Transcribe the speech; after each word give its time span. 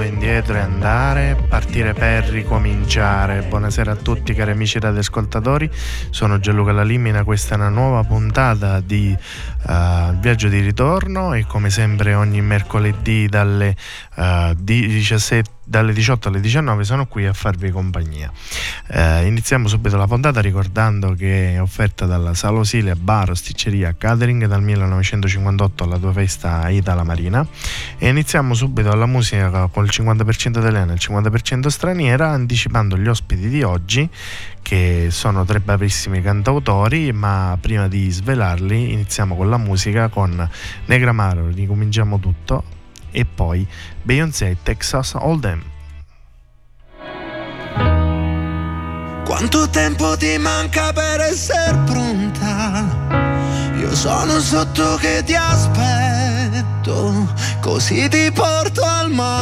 indietro 0.00 0.54
e 0.54 0.60
andare, 0.60 1.36
partire 1.48 1.92
per 1.92 2.24
ricominciare. 2.24 3.42
Buonasera 3.42 3.92
a 3.92 3.96
tutti 3.96 4.32
cari 4.32 4.52
amici 4.52 4.78
radioascoltatori, 4.78 5.70
sono 6.10 6.38
Gianluca 6.38 6.72
Lalimina, 6.72 7.24
questa 7.24 7.54
è 7.54 7.58
una 7.58 7.68
nuova 7.68 8.02
puntata 8.04 8.80
di 8.80 9.14
uh, 9.14 10.18
Viaggio 10.18 10.48
di 10.48 10.60
ritorno 10.60 11.34
e 11.34 11.44
come 11.44 11.68
sempre 11.68 12.14
ogni 12.14 12.40
mercoledì 12.40 13.26
dalle 13.26 13.76
uh, 14.16 14.54
17 14.54 15.60
dalle 15.64 15.92
18 15.92 16.28
alle 16.28 16.40
19 16.40 16.84
sono 16.84 17.06
qui 17.06 17.24
a 17.24 17.32
farvi 17.32 17.70
compagnia. 17.70 18.30
Eh, 18.88 19.26
iniziamo 19.26 19.68
subito 19.68 19.96
la 19.96 20.06
puntata 20.06 20.40
ricordando 20.40 21.14
che 21.14 21.54
è 21.54 21.62
offerta 21.62 22.04
dalla 22.04 22.34
Salosilia 22.34 22.94
Bar 22.94 23.30
Osticceria 23.30 23.94
Catering 23.96 24.46
dal 24.46 24.62
1958 24.62 25.84
alla 25.84 25.98
tua 25.98 26.12
festa 26.12 26.68
Itala 26.68 27.04
Marina 27.04 27.46
e 27.96 28.08
iniziamo 28.08 28.54
subito 28.54 28.90
alla 28.90 29.06
musica 29.06 29.68
con 29.68 29.81
il 29.82 29.90
50% 29.92 30.58
italiana 30.58 30.92
e 30.92 30.94
il 30.94 31.00
50% 31.02 31.66
straniera 31.68 32.28
anticipando 32.28 32.96
gli 32.96 33.08
ospiti 33.08 33.48
di 33.48 33.62
oggi 33.62 34.08
che 34.62 35.08
sono 35.10 35.44
tre 35.44 35.60
bravissimi 35.60 36.22
cantautori 36.22 37.12
ma 37.12 37.56
prima 37.60 37.88
di 37.88 38.10
svelarli 38.10 38.92
iniziamo 38.92 39.36
con 39.36 39.50
la 39.50 39.58
musica 39.58 40.08
con 40.08 40.48
Negramaro, 40.86 41.48
ricominciamo 41.48 42.18
tutto 42.18 42.64
e 43.10 43.24
poi 43.24 43.66
Beyoncé 44.02 44.56
Texas 44.62 45.14
Hold'em. 45.14 45.62
Quanto 49.24 49.68
tempo 49.70 50.16
ti 50.16 50.36
manca 50.38 50.92
per 50.92 51.20
essere 51.20 51.76
pronta? 51.86 52.84
Io 53.76 53.94
sono 53.94 54.38
sotto 54.40 54.96
che 54.96 55.22
ti 55.24 55.34
aspetto, 55.34 56.61
così 57.60 58.08
ti 58.08 58.30
porto 58.32 58.82
al 58.82 59.10
mare. 59.10 59.40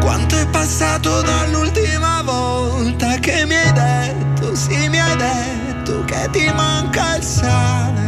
Quanto 0.00 0.36
è 0.36 0.46
passato 0.46 1.20
dall'ultima 1.22 2.22
volta 2.22 3.18
che 3.18 3.44
mi 3.46 3.54
hai 3.54 3.72
detto, 3.72 4.54
sì 4.54 4.88
mi 4.88 4.98
hai 4.98 5.16
detto 5.16 6.04
che 6.04 6.28
ti 6.30 6.50
manca 6.54 7.16
il 7.16 7.22
sale 7.22 8.04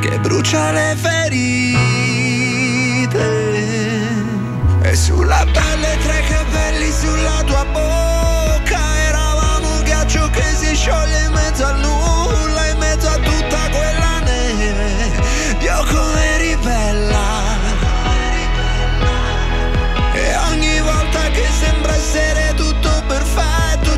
che 0.00 0.18
brucia 0.18 0.70
le 0.72 0.96
ferite 0.96 1.82
e 4.82 4.94
sulla 4.94 5.46
pelle 5.52 5.98
tre 6.02 6.22
capelli 6.28 6.90
sulla 6.90 7.42
tua 7.46 7.64
bocca 7.64 8.98
eravamo 9.08 9.76
un 9.76 9.82
ghiaccio 9.82 10.28
che 10.30 10.44
si 10.54 10.74
scioglie 10.74 11.24
in 11.24 11.32
mezzo 11.32 11.64
al 11.64 11.78
nulla 11.80 12.03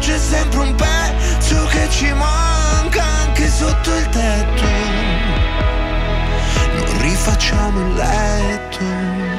c'è 0.06 0.18
sempre 0.18 0.60
un 0.60 0.74
pezzo 0.76 1.66
che 1.66 1.90
ci 1.90 2.12
manca 2.12 3.02
anche 3.02 3.48
sotto 3.48 3.92
il 3.92 4.08
tetto 4.10 4.64
rifacciamo 7.00 7.80
il 7.80 7.94
letto. 7.94 9.35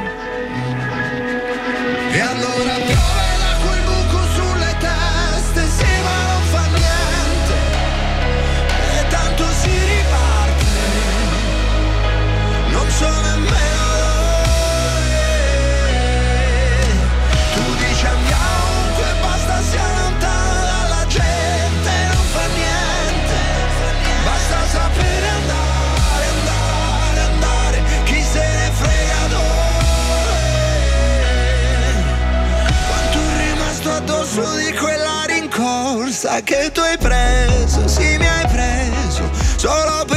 Addosso 34.37 34.55
di 34.57 34.71
quella 34.73 35.23
rincorsa 35.25 36.41
che 36.41 36.69
tu 36.71 36.79
hai 36.81 36.97
preso, 36.97 37.87
sì 37.87 38.17
mi 38.17 38.27
hai 38.27 38.47
preso, 38.47 39.29
solo 39.57 40.05
per 40.05 40.16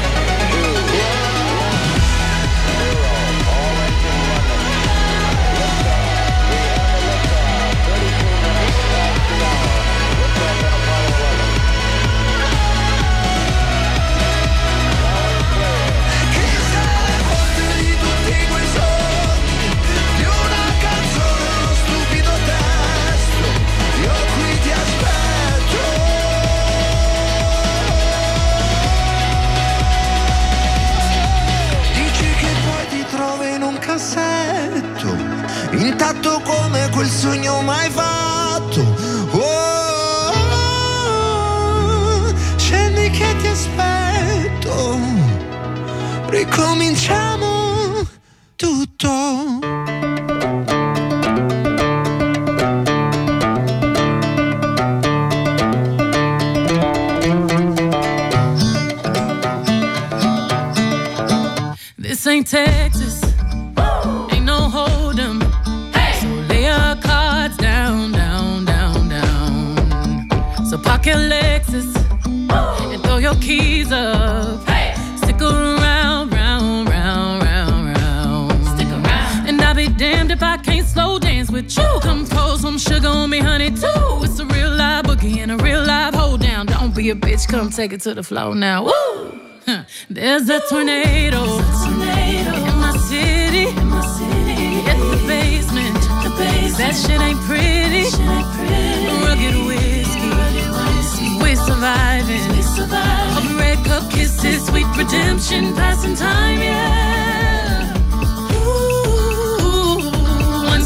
come 37.23 37.37
quel 37.39 37.90
slow 81.69 81.99
dance. 81.99 82.03
Come 82.03 82.25
pour 82.27 82.57
some 82.57 82.77
sugar 82.77 83.07
on 83.07 83.29
me, 83.29 83.39
honey, 83.39 83.71
too. 83.71 84.23
It's 84.23 84.39
a 84.39 84.45
real 84.45 84.71
live 84.71 85.05
boogie 85.05 85.37
and 85.37 85.51
a 85.51 85.57
real 85.57 85.83
live 85.83 86.13
hold 86.13 86.41
down. 86.41 86.65
Don't 86.65 86.95
be 86.95 87.09
a 87.09 87.15
bitch, 87.15 87.47
come 87.47 87.69
take 87.69 87.93
it 87.93 88.01
to 88.01 88.13
the 88.13 88.23
floor 88.23 88.55
now. 88.55 88.85
Woo! 88.85 89.39
Huh. 89.65 89.83
There's 90.09 90.49
a 90.49 90.59
tornado. 90.69 91.43
In 91.43 91.97
my 92.79 92.91
city. 93.07 93.67
At 94.89 94.97
the 94.97 95.23
basement. 95.27 96.01
That 96.77 96.95
shit 96.95 97.21
ain't 97.21 97.39
pretty. 97.41 98.09
Rugged 99.23 99.55
whiskey. 99.67 100.31
We 101.43 101.55
surviving. 101.55 102.41
Of 103.37 103.59
red 103.59 103.77
cup 103.85 104.09
kisses, 104.09 104.65
sweet 104.65 104.87
redemption, 104.97 105.75
passing 105.75 106.15
time, 106.15 106.59
yeah. 106.59 107.60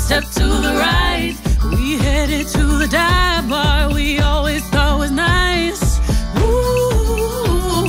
Step 0.05 0.23
to 0.23 0.43
the 0.43 0.73
right. 0.77 1.35
We 1.71 1.97
headed 1.97 2.47
to 2.49 2.63
the 2.77 2.87
dive 2.87 3.49
bar 3.49 3.91
we 3.91 4.19
always 4.19 4.63
thought 4.69 4.99
was 4.99 5.09
nice. 5.09 5.99
Ooh, 6.37 7.87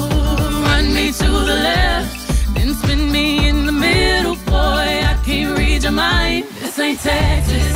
run 0.64 0.94
me 0.94 1.12
to 1.12 1.28
the 1.50 1.56
left, 1.68 2.54
then 2.54 2.74
spin 2.74 3.12
me 3.12 3.46
in 3.48 3.66
the 3.66 3.72
middle, 3.72 4.36
boy. 4.46 4.88
I 5.12 5.20
can't 5.26 5.58
read 5.58 5.82
your 5.82 5.92
mind. 5.92 6.46
This 6.60 6.78
ain't 6.78 7.00
Texas, 7.00 7.75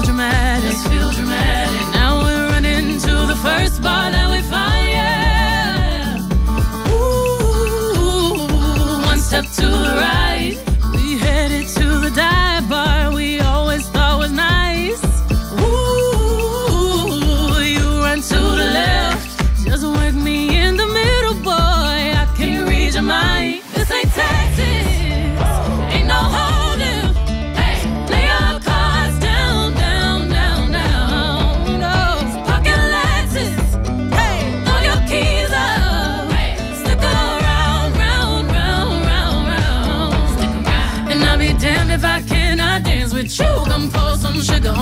Feel 0.00 0.14
dramatic. 0.14 0.70
Just 0.70 0.88
feel 0.88 1.10
dramatic. 1.10 1.92
Now 1.92 2.22
we're 2.22 2.48
running 2.48 2.98
to 2.98 3.26
the 3.26 3.36
first 3.42 3.82
bar 3.82 4.10
that 4.10 4.30
we 4.30 4.40
find. 4.42 4.88
Yeah. 4.88 6.18
Ooh, 6.92 8.38
one 9.06 9.18
step 9.18 9.44
to 9.44 9.66
the 9.66 9.94
right. 9.96 10.39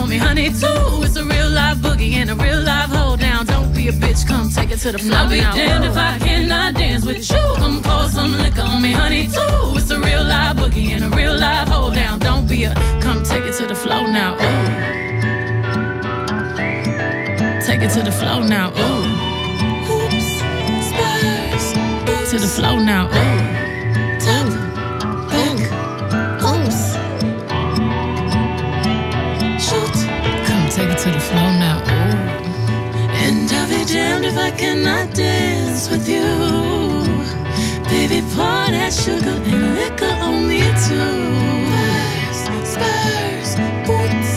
Me, 0.08 0.16
honey, 0.16 0.48
too. 0.48 1.04
It's 1.04 1.16
a 1.16 1.24
real 1.24 1.50
live 1.50 1.78
boogie 1.78 2.14
and 2.14 2.30
a 2.30 2.34
real 2.34 2.60
live 2.62 2.90
hold 2.90 3.20
down. 3.20 3.46
Don't 3.46 3.74
be 3.74 3.88
a 3.88 3.92
bitch, 3.92 4.26
come 4.26 4.48
take 4.48 4.70
it 4.70 4.78
to 4.78 4.92
the 4.92 4.98
floor. 4.98 5.12
Now 5.12 5.24
I'll 5.24 5.30
be 5.30 5.40
damned 5.40 5.84
if 5.84 5.96
I 5.96 6.18
cannot 6.18 6.74
dance 6.74 7.04
with 7.04 7.30
you. 7.30 7.54
Come 7.56 7.82
pour 7.82 8.08
some 8.08 8.32
liquor 8.38 8.62
on 8.62 8.80
me, 8.82 8.92
honey, 8.92 9.26
too. 9.26 9.76
It's 9.76 9.90
a 9.90 10.00
real 10.00 10.24
live 10.24 10.56
boogie 10.56 10.90
and 10.90 11.04
a 11.04 11.16
real 11.16 11.36
live 11.36 11.68
hold 11.68 11.94
down. 11.94 12.18
Don't 12.20 12.48
be 12.48 12.64
a 12.64 12.74
come 13.02 13.22
take 13.22 13.44
it 13.44 13.54
to 13.54 13.66
the 13.66 13.74
floor 13.74 14.08
now. 14.08 14.34
Ooh. 14.34 14.98
Take 17.66 17.82
it 17.82 17.90
to 17.92 18.02
the 18.02 18.12
floor 18.12 18.42
now. 18.42 18.70
Ooh. 18.70 19.04
Oops, 19.94 20.28
spurs. 20.88 21.72
To 22.30 22.38
the 22.38 22.48
floor 22.48 22.80
now. 22.80 23.08
Ooh. 23.08 23.67
I 34.38 34.50
cannot 34.52 35.14
dance 35.14 35.90
with 35.90 36.08
you. 36.08 36.28
Baby, 37.90 38.20
pour 38.34 38.66
that 38.74 38.92
sugar 38.92 39.36
and 39.52 39.74
liquor 39.74 40.14
on 40.22 40.46
me 40.48 40.60
too. 40.86 41.12
Spurs, 42.38 42.70
spurs, 42.74 43.50
boots. 43.86 44.32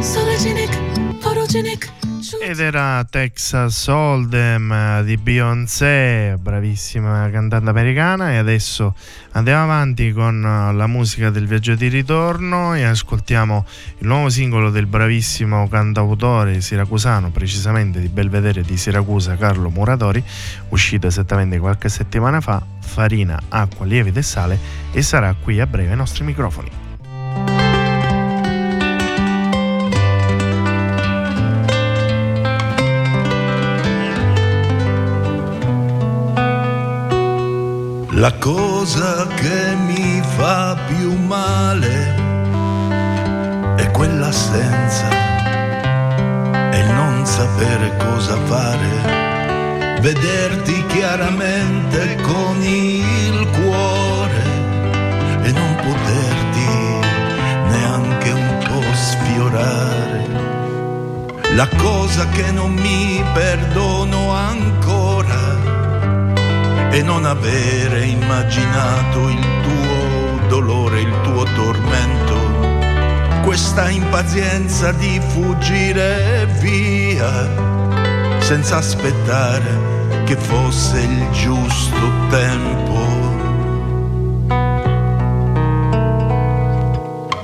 Sologenic, 0.00 0.72
photogenic. 1.20 1.97
Ed 2.36 2.60
era 2.60 3.06
Texas 3.08 3.86
Hold'em 3.86 4.70
eh, 4.70 5.04
di 5.04 5.16
Beyoncé, 5.16 6.36
bravissima 6.38 7.30
cantante 7.30 7.70
americana. 7.70 8.32
E 8.32 8.36
adesso 8.36 8.94
andiamo 9.32 9.62
avanti 9.62 10.12
con 10.12 10.44
eh, 10.44 10.74
la 10.74 10.86
musica 10.86 11.30
del 11.30 11.46
viaggio 11.46 11.74
di 11.74 11.88
ritorno 11.88 12.74
e 12.74 12.84
ascoltiamo 12.84 13.64
il 13.98 14.06
nuovo 14.06 14.28
singolo 14.28 14.70
del 14.70 14.86
bravissimo 14.86 15.68
cantautore 15.68 16.60
siracusano, 16.60 17.30
precisamente 17.30 18.00
di 18.00 18.08
Belvedere 18.08 18.62
di 18.62 18.76
Siracusa, 18.76 19.36
Carlo 19.36 19.70
Muratori, 19.70 20.22
uscito 20.68 21.06
esattamente 21.06 21.58
qualche 21.58 21.88
settimana 21.88 22.40
fa. 22.40 22.62
Farina, 22.80 23.40
acqua, 23.48 23.86
lievito 23.86 24.18
e 24.18 24.22
sale 24.22 24.58
e 24.92 25.02
sarà 25.02 25.34
qui 25.34 25.60
a 25.60 25.66
breve 25.66 25.90
ai 25.90 25.96
nostri 25.96 26.24
microfoni. 26.24 26.87
La 38.18 38.32
cosa 38.32 39.28
che 39.28 39.76
mi 39.86 40.20
fa 40.36 40.76
più 40.88 41.12
male 41.14 42.16
è 43.76 43.88
quell'assenza 43.92 45.08
e 46.72 46.82
non 46.82 47.24
sapere 47.24 47.96
cosa 47.96 48.36
fare, 48.46 50.00
vederti 50.00 50.84
chiaramente 50.86 52.16
con 52.22 52.60
il 52.60 53.48
cuore 53.50 54.42
e 55.42 55.52
non 55.52 55.76
poterti 55.76 56.66
neanche 57.68 58.30
un 58.32 58.58
po' 58.66 58.94
sfiorare. 58.94 60.26
La 61.54 61.68
cosa 61.76 62.26
che 62.30 62.50
non 62.50 62.72
mi 62.72 63.22
perdono 63.32 64.32
ancora 64.32 65.07
e 66.90 67.02
non 67.02 67.24
avere 67.24 68.04
immaginato 68.04 69.28
il 69.28 69.46
tuo 69.62 70.46
dolore, 70.48 71.00
il 71.00 71.20
tuo 71.22 71.44
tormento, 71.54 73.42
questa 73.42 73.90
impazienza 73.90 74.92
di 74.92 75.20
fuggire 75.28 76.46
via 76.60 77.66
senza 78.40 78.76
aspettare 78.76 80.24
che 80.24 80.36
fosse 80.36 81.00
il 81.00 81.30
giusto 81.32 82.12
tempo. 82.30 83.36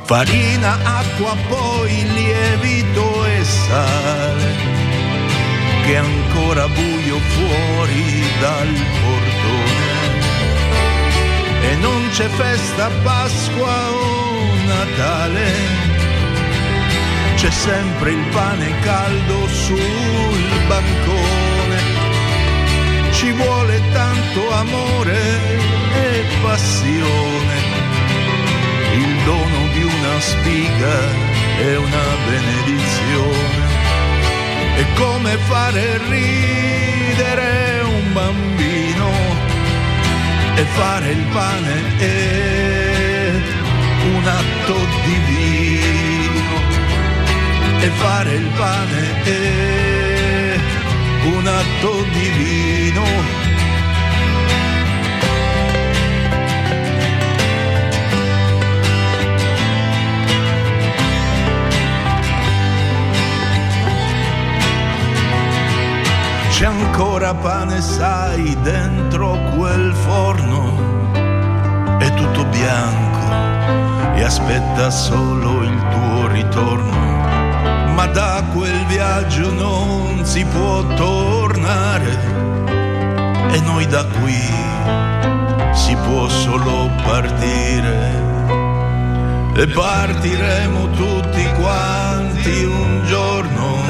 Farina, 0.05 0.79
acqua, 0.83 1.35
poi 1.49 2.07
lievito 2.13 3.25
e 3.27 3.45
sale, 3.45 4.55
che 5.85 5.93
è 5.93 5.97
ancora 5.97 6.69
buio 6.69 7.19
fuori 7.19 8.23
dal 8.39 8.69
portone. 8.69 9.34
E 11.69 11.77
non 11.77 12.09
c'è 12.11 12.29
festa, 12.29 12.91
Pasqua 13.03 13.77
o 13.91 14.55
Natale, 14.67 15.49
c'è 17.37 17.51
sempre 17.51 18.13
il 18.13 18.25
pane 18.33 18.79
caldo 18.81 19.49
sul 19.49 20.43
bancone. 20.67 21.79
Ci 23.13 23.31
vuole 23.33 23.81
tanto 23.93 24.51
amore 24.53 25.19
e 26.05 26.25
passione 26.43 27.75
il 28.97 29.17
dono 29.25 29.67
di 29.73 29.83
una 29.83 30.21
spiga 30.21 30.97
è 31.59 31.77
una 31.77 32.07
benedizione. 32.27 33.63
È 34.77 34.85
come 34.95 35.37
fare 35.49 35.99
ridere 36.09 37.81
un 37.83 38.13
bambino 38.13 39.34
e 40.57 40.65
fare 40.65 41.11
il 41.11 41.25
pane 41.33 41.97
è 41.99 43.31
un 44.15 44.27
atto 44.27 44.77
divino. 45.05 46.63
E 47.81 47.89
fare 47.89 48.35
il 48.35 48.51
pane 48.57 49.23
è 49.23 50.59
un 51.25 51.47
atto 51.47 52.05
divino. 52.13 53.44
C'è 66.65 66.71
ancora 66.71 67.35
pane, 67.35 67.83
sai, 67.83 68.57
dentro 68.63 69.39
quel 69.55 69.93
forno. 69.93 71.13
È 71.99 72.15
tutto 72.15 72.47
bianco 72.47 74.15
e 74.15 74.23
aspetta 74.23 74.89
solo 74.89 75.63
il 75.63 75.79
tuo 75.91 76.27
ritorno. 76.29 76.97
Ma 77.95 78.07
da 78.07 78.43
quel 78.55 78.83
viaggio 78.87 79.53
non 79.53 80.25
si 80.25 80.43
può 80.47 80.83
tornare. 80.95 82.19
E 83.51 83.61
noi 83.61 83.87
da 83.87 84.07
qui 84.07 84.41
si 85.75 85.95
può 85.97 86.27
solo 86.31 86.91
partire. 87.05 88.23
E 89.55 89.67
partiremo 89.67 90.89
tutti 90.93 91.47
quanti 91.61 92.65
un 92.65 93.05
giorno 93.05 93.84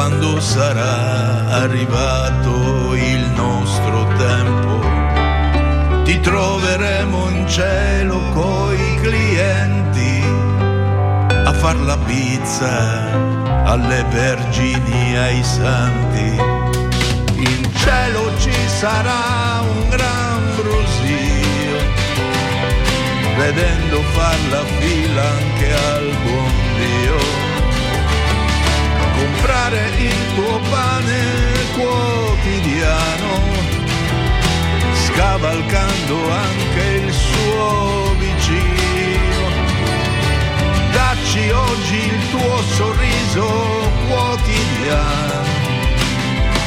quando 0.00 0.40
sarà 0.40 1.46
arrivato 1.60 2.94
il 2.94 3.22
nostro 3.34 4.06
tempo. 4.16 4.80
Ti 6.04 6.18
troveremo 6.20 7.28
in 7.28 7.46
cielo 7.46 8.18
coi 8.32 8.98
clienti 9.02 10.22
a 11.44 11.52
far 11.52 11.76
la 11.80 11.98
pizza 11.98 13.12
alle 13.66 14.02
vergini 14.08 15.18
ai 15.18 15.42
santi. 15.44 16.28
In 17.36 17.70
cielo 17.74 18.32
ci 18.38 18.56
sarà 18.68 19.60
un 19.60 19.88
gran 19.90 20.40
brusio, 20.56 21.78
vedendo 23.36 24.00
far 24.14 24.38
la 24.48 24.64
fila 24.78 25.22
anche 25.28 25.72
al 25.74 26.16
buon 26.24 26.52
Dio 26.78 27.39
comprare 29.20 29.90
il 29.98 30.16
tuo 30.34 30.58
pane 30.70 31.22
quotidiano, 31.76 33.32
scavalcando 35.04 36.30
anche 36.30 36.84
il 37.04 37.12
suo 37.12 38.14
vicino. 38.18 39.42
Dacci 40.92 41.50
oggi 41.50 41.96
il 41.96 42.30
tuo 42.30 42.62
sorriso 42.76 43.46
quotidiano, 44.08 45.44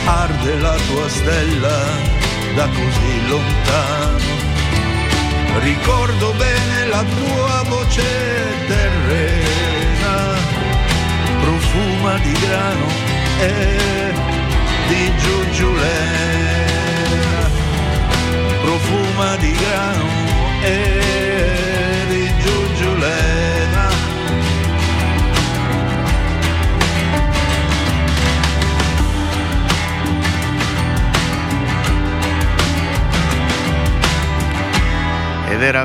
arde 0.06 0.60
la 0.60 0.76
tua 0.88 1.10
stella 1.10 1.80
da 2.54 2.68
così 2.68 3.28
lontano. 3.28 4.32
Ricordo 5.60 6.34
bene 6.34 6.88
la 6.88 7.04
tua 7.04 7.64
voce 7.68 8.04
terrena 8.68 10.53
profuma 11.44 12.18
di 12.20 12.32
grano 12.32 12.88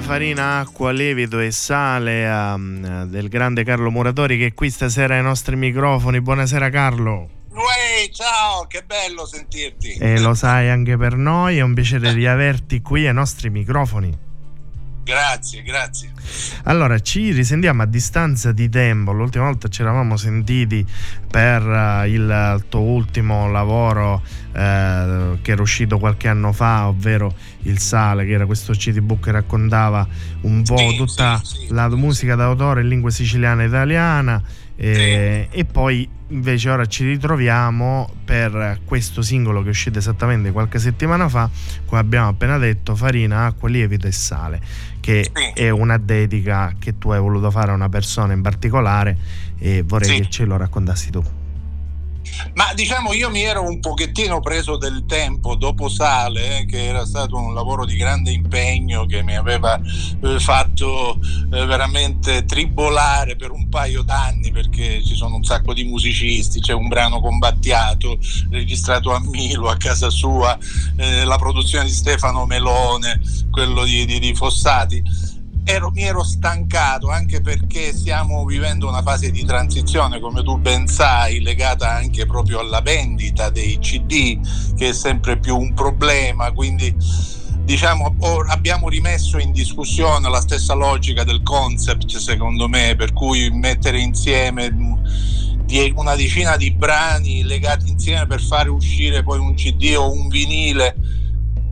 Farina, 0.01 0.61
acqua, 0.61 0.91
lievito 0.91 1.39
e 1.39 1.51
sale 1.51 2.29
um, 2.29 3.05
del 3.05 3.29
grande 3.29 3.65
Carlo 3.65 3.91
Muratori 3.91 4.39
che 4.39 4.47
è 4.47 4.55
qui 4.55 4.71
stasera 4.71 5.17
ai 5.17 5.23
nostri 5.23 5.57
microfoni. 5.57 6.21
Buonasera 6.21 6.71
Carlo. 6.71 7.29
Uè, 7.51 8.09
ciao, 8.13 8.67
che 8.67 8.83
bello 8.87 9.27
sentirti. 9.27 9.95
E 9.95 10.21
lo 10.21 10.35
sai 10.35 10.69
anche 10.69 10.97
per 10.97 11.17
noi, 11.17 11.59
è 11.59 11.63
un 11.63 11.75
piacere 11.75 12.15
di 12.15 12.27
averti 12.27 12.81
qui 12.81 13.07
ai 13.07 13.15
nostri 13.15 13.51
microfoni. 13.51 14.27
Grazie, 15.09 15.63
grazie. 15.63 16.13
Allora, 16.65 16.99
ci 16.99 17.33
risentiamo 17.33 17.81
a 17.81 17.87
distanza 17.87 18.53
di 18.53 18.69
tempo. 18.69 19.13
L'ultima 19.13 19.45
volta 19.45 19.69
ci 19.69 19.81
eravamo 19.81 20.19
sentiti 20.19 20.85
per 21.31 21.63
uh, 21.65 22.07
il 22.07 22.63
tuo 22.69 22.81
ultimo 22.81 23.51
lavoro 23.51 24.23
uh, 24.23 25.41
che 25.41 25.53
era 25.53 25.63
uscito 25.63 25.99
qualche 25.99 26.29
anno 26.29 26.53
fa, 26.53 26.89
ovvero 26.89 27.35
Il 27.63 27.79
Sale, 27.79 28.27
che 28.27 28.33
era 28.33 28.45
questo 28.45 28.75
CD 28.75 29.01
book 29.01 29.25
che 29.25 29.31
raccontava 29.31 30.07
un 30.43 30.63
po' 30.63 30.77
Sì, 30.77 30.97
tutta 30.97 31.41
sì, 31.43 31.57
sì. 31.57 31.67
la 31.71 31.89
musica 31.89 32.35
d'autore 32.35 32.83
in 32.83 32.89
lingua 32.89 33.11
siciliana 33.11 33.63
e 33.63 33.67
italiana. 33.67 34.43
E, 34.81 35.49
e 35.51 35.65
poi 35.65 36.09
invece 36.29 36.71
ora 36.71 36.87
ci 36.87 37.05
ritroviamo 37.05 38.13
per 38.25 38.81
questo 38.85 39.23
singolo 39.23 39.61
che 39.63 39.69
è 39.69 39.71
uscito 39.71 39.99
esattamente 39.99 40.53
qualche 40.53 40.79
settimana 40.79 41.29
fa, 41.29 41.51
come 41.85 42.01
abbiamo 42.01 42.29
appena 42.29 42.59
detto, 42.59 42.95
farina, 42.95 43.47
acqua, 43.47 43.69
lievito 43.69 44.07
e 44.07 44.13
sale, 44.13 44.61
che 45.01 45.31
Sì. 45.33 45.53
è 45.63 45.71
una 45.71 45.99
dedica 45.99 46.75
che 46.79 46.99
tu 46.99 47.11
hai 47.11 47.21
voluto 47.21 47.51
fare 47.51 47.71
a 47.71 47.75
una 47.75 47.89
persona 47.89 48.33
in 48.33 48.43
particolare 48.43 49.17
e 49.59 49.83
vorrei 49.87 50.09
Sì. 50.17 50.21
che 50.23 50.29
ce 50.31 50.45
lo 50.45 50.57
raccontassi 50.57 51.11
tu. 51.11 51.23
Ma 52.55 52.73
diciamo 52.75 53.13
io 53.13 53.31
mi 53.31 53.43
ero 53.43 53.63
un 53.63 53.81
pochettino 53.81 54.41
preso 54.41 54.77
del 54.77 55.05
tempo 55.07 55.55
dopo 55.55 55.89
Sale, 55.89 56.59
eh, 56.59 56.67
che 56.67 56.87
era 56.87 57.05
stato 57.05 57.37
un 57.37 57.55
lavoro 57.55 57.85
di 57.85 57.97
grande 57.97 58.31
impegno 58.31 59.07
che 59.07 59.23
mi 59.23 59.37
aveva 59.37 59.81
eh, 59.81 60.41
fatto 60.41 61.19
eh, 61.53 61.67
veramente 61.67 62.45
tribolare 62.45 63.37
per 63.37 63.51
un 63.51 63.69
paio 63.69 64.03
d'anni 64.03 64.51
perché 64.53 65.03
ci 65.05 65.15
sono 65.15 65.37
un 65.37 65.45
sacco 65.45 65.73
di 65.73 65.85
musicisti, 65.85 66.61
c'è 66.61 66.73
un 66.73 66.89
brano 66.89 67.21
combattiato 67.21 68.19
registrato 68.51 69.13
a 69.13 69.21
Milo, 69.21 69.69
a 69.69 69.77
casa 69.77 70.11
sua, 70.11 70.57
eh, 70.97 71.25
la 71.25 71.37
produzione 71.37 71.85
di 71.85 71.93
Stefano 71.93 72.47
Melone, 72.47 73.21
quello 73.51 73.85
di, 73.85 74.05
di- 74.05 74.19
di 74.19 74.35
Fossati. 74.35 75.03
Ero- 75.71 75.91
mi 75.91 76.03
ero 76.05 76.25
stancato 76.25 77.11
anche 77.11 77.43
perché 77.43 77.93
stiamo 77.93 78.47
vivendo 78.47 78.89
una 78.89 79.03
fase 79.03 79.31
di 79.31 79.45
transizione, 79.45 80.19
come 80.19 80.43
tu 80.43 80.57
ben 80.57 80.87
sai, 80.87 81.43
legata 81.43 81.91
anche 81.91 82.25
proprio 82.25 82.61
alla 82.61 82.81
vendita 82.81 83.51
dei 83.51 83.79
CD, 83.79 84.39
che 84.75 84.89
è 84.89 84.93
sempre 84.95 85.39
più 85.39 85.59
un 85.59 85.75
problema. 85.75 86.53
Quindi 86.53 86.97
diciamo 87.65 88.17
abbiamo 88.47 88.89
rimesso 88.89 89.37
in 89.37 89.53
discussione 89.53 90.31
la 90.31 90.41
stessa 90.41 90.73
logica 90.73 91.23
del 91.23 91.43
concept, 91.43 92.17
secondo 92.17 92.67
me, 92.67 92.95
per 92.97 93.13
cui 93.13 93.51
mettere 93.51 94.01
insieme 94.01 94.75
una 95.97 96.17
decina 96.17 96.57
di 96.57 96.71
brani 96.73 97.43
legati 97.43 97.91
insieme 97.91 98.27
per 98.27 98.41
fare 98.41 98.71
uscire 98.71 99.23
poi 99.23 99.39
un 99.39 99.53
CD 99.53 99.95
o 99.99 100.11
un 100.11 100.29
vinile 100.29 100.97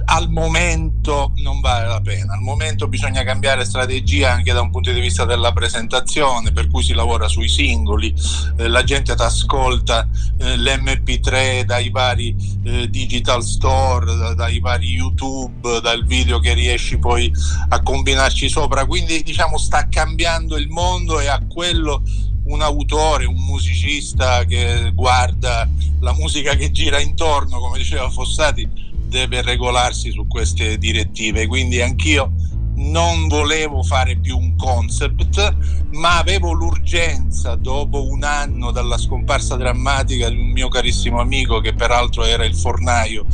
al 0.06 0.30
momento 0.30 1.32
non 1.36 1.60
vale 1.60 1.86
la 1.86 2.00
pena. 2.00 2.34
Al 2.34 2.40
momento 2.40 2.88
bisogna 2.88 3.22
cambiare 3.24 3.64
strategia 3.64 4.32
anche 4.32 4.52
da 4.52 4.60
un 4.60 4.70
punto 4.70 4.92
di 4.92 5.00
vista 5.00 5.24
della 5.24 5.52
presentazione, 5.52 6.52
per 6.52 6.68
cui 6.68 6.82
si 6.82 6.92
lavora 6.92 7.28
sui 7.28 7.48
singoli, 7.48 8.14
eh, 8.56 8.68
la 8.68 8.84
gente 8.84 9.14
ti 9.14 9.22
ascolta 9.22 10.08
eh, 10.38 10.56
l'MP3 10.56 11.62
dai 11.62 11.90
vari 11.90 12.34
eh, 12.64 12.88
digital 12.88 13.42
store, 13.42 14.16
da, 14.16 14.34
dai 14.34 14.60
vari 14.60 14.86
YouTube, 14.86 15.80
dal 15.80 16.04
video 16.04 16.38
che 16.38 16.54
riesci 16.54 16.98
poi 16.98 17.32
a 17.68 17.82
combinarci 17.82 18.48
sopra. 18.48 18.86
Quindi 18.86 19.22
diciamo 19.22 19.58
sta 19.58 19.88
cambiando 19.88 20.56
il 20.56 20.68
mondo 20.68 21.18
e 21.20 21.26
a 21.26 21.40
quello 21.48 22.02
un 22.46 22.62
autore, 22.62 23.24
un 23.24 23.42
musicista 23.44 24.44
che 24.44 24.92
guarda 24.94 25.68
la 26.00 26.12
musica 26.12 26.54
che 26.54 26.70
gira 26.70 27.00
intorno, 27.00 27.58
come 27.58 27.78
diceva 27.78 28.08
Fossati, 28.08 28.68
deve 29.08 29.42
regolarsi 29.42 30.10
su 30.10 30.26
queste 30.26 30.78
direttive. 30.78 31.46
Quindi 31.46 31.80
anch'io 31.80 32.32
non 32.76 33.26
volevo 33.26 33.82
fare 33.82 34.16
più 34.16 34.36
un 34.36 34.54
concept, 34.56 35.56
ma 35.92 36.18
avevo 36.18 36.52
l'urgenza 36.52 37.54
dopo 37.54 38.06
un 38.06 38.22
anno 38.22 38.70
dalla 38.70 38.98
scomparsa 38.98 39.56
drammatica 39.56 40.28
di 40.28 40.36
un 40.36 40.50
mio 40.50 40.68
carissimo 40.68 41.20
amico 41.20 41.60
che 41.60 41.72
peraltro 41.72 42.24
era 42.24 42.44
il 42.44 42.54
fornaio 42.54 43.24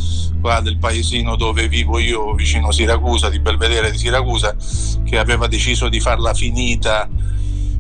qua 0.41 0.61
del 0.61 0.79
paesino 0.79 1.37
dove 1.37 1.69
vivo 1.69 1.99
io, 1.99 2.35
vicino 2.35 2.73
Siracusa, 2.73 3.31
di 3.31 3.39
Belvedere 3.39 3.91
di 3.91 3.99
Siracusa, 3.99 4.57
che 5.05 5.19
aveva 5.19 5.47
deciso 5.47 5.89
di 5.89 6.01
farla 6.01 6.35
finita 6.35 7.09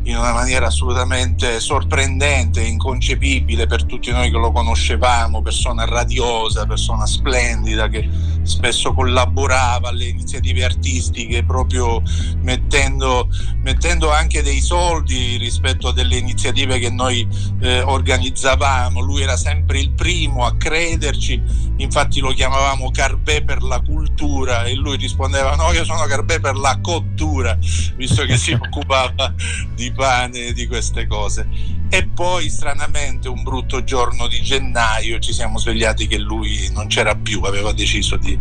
in 0.05 0.17
una 0.17 0.33
maniera 0.33 0.67
assolutamente 0.67 1.61
sorprendente, 1.61 2.63
inconcepibile 2.63 3.67
per 3.67 3.85
tutti 3.85 4.11
noi 4.11 4.31
che 4.31 4.37
lo 4.37 4.51
conoscevamo, 4.51 5.43
persona 5.43 5.85
radiosa, 5.85 6.67
persona 6.67 7.07
splendida 7.07 7.89
che 7.89 8.09
spesso 8.43 8.93
collaborava 8.93 9.89
alle 9.89 10.07
iniziative 10.07 10.65
artistiche 10.65 11.45
proprio 11.45 12.03
mettendo, 12.41 13.29
mettendo 13.63 14.11
anche 14.11 14.43
dei 14.43 14.61
soldi 14.61 15.37
rispetto 15.37 15.89
a 15.89 15.93
delle 15.93 16.17
iniziative 16.17 16.79
che 16.79 16.91
noi 16.91 17.27
eh, 17.61 17.81
organizzavamo. 17.83 19.01
Lui 19.01 19.23
era 19.23 19.37
sempre 19.37 19.79
il 19.79 19.93
primo 19.93 20.45
a 20.45 20.57
crederci, 20.57 21.41
infatti 21.77 22.21
lo 22.21 22.33
chiamavamo 22.33 22.91
Carbè 22.91 23.45
per 23.45 23.63
la 23.63 23.81
cultura 23.81 24.65
e 24.65 24.75
lui 24.75 24.97
rispondeva 24.97 25.55
no, 25.55 25.73
io 25.73 25.85
sono 25.85 26.05
Carbè 26.05 26.41
per 26.41 26.57
la 26.57 26.79
cottura, 26.81 27.57
visto 27.97 28.25
che 28.25 28.37
si 28.37 28.53
occupava 28.61 29.33
di 29.75 29.92
pane 29.93 30.53
di 30.53 30.67
queste 30.67 31.07
cose. 31.07 31.47
E 31.89 32.07
poi 32.07 32.49
stranamente 32.49 33.29
un 33.29 33.43
brutto 33.43 33.85
giorno 33.85 34.27
di 34.27 34.41
gennaio 34.41 35.19
ci 35.19 35.33
siamo 35.33 35.59
svegliati 35.59 36.07
che 36.07 36.19
lui 36.19 36.69
non 36.73 36.87
c'era 36.87 37.15
più, 37.15 37.43
aveva 37.43 37.73
deciso 37.73 38.17
di, 38.17 38.39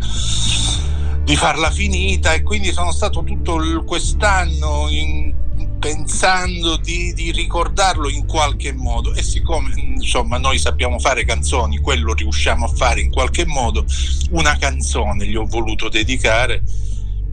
di 1.23 1.35
farla 1.35 1.69
finita 1.69 2.33
e 2.33 2.43
quindi 2.43 2.71
sono 2.71 2.91
stato 2.91 3.23
tutto 3.23 3.57
il, 3.57 3.83
quest'anno 3.85 4.87
in, 4.89 5.33
pensando 5.79 6.77
di, 6.77 7.13
di, 7.13 7.31
ricordarlo 7.31 8.07
in 8.07 8.25
qualche 8.27 8.71
modo 8.71 9.13
e 9.13 9.23
siccome 9.23 9.73
insomma 9.77 10.37
noi 10.37 10.59
sappiamo 10.59 10.99
fare 10.99 11.25
canzoni, 11.25 11.79
quello 11.79 12.13
riusciamo 12.13 12.65
a 12.65 12.69
fare 12.69 13.01
in 13.01 13.11
qualche 13.11 13.45
modo, 13.45 13.85
una 14.29 14.55
canzone 14.57 15.25
gli 15.25 15.35
ho 15.35 15.45
voluto 15.45 15.89
dedicare 15.89 16.63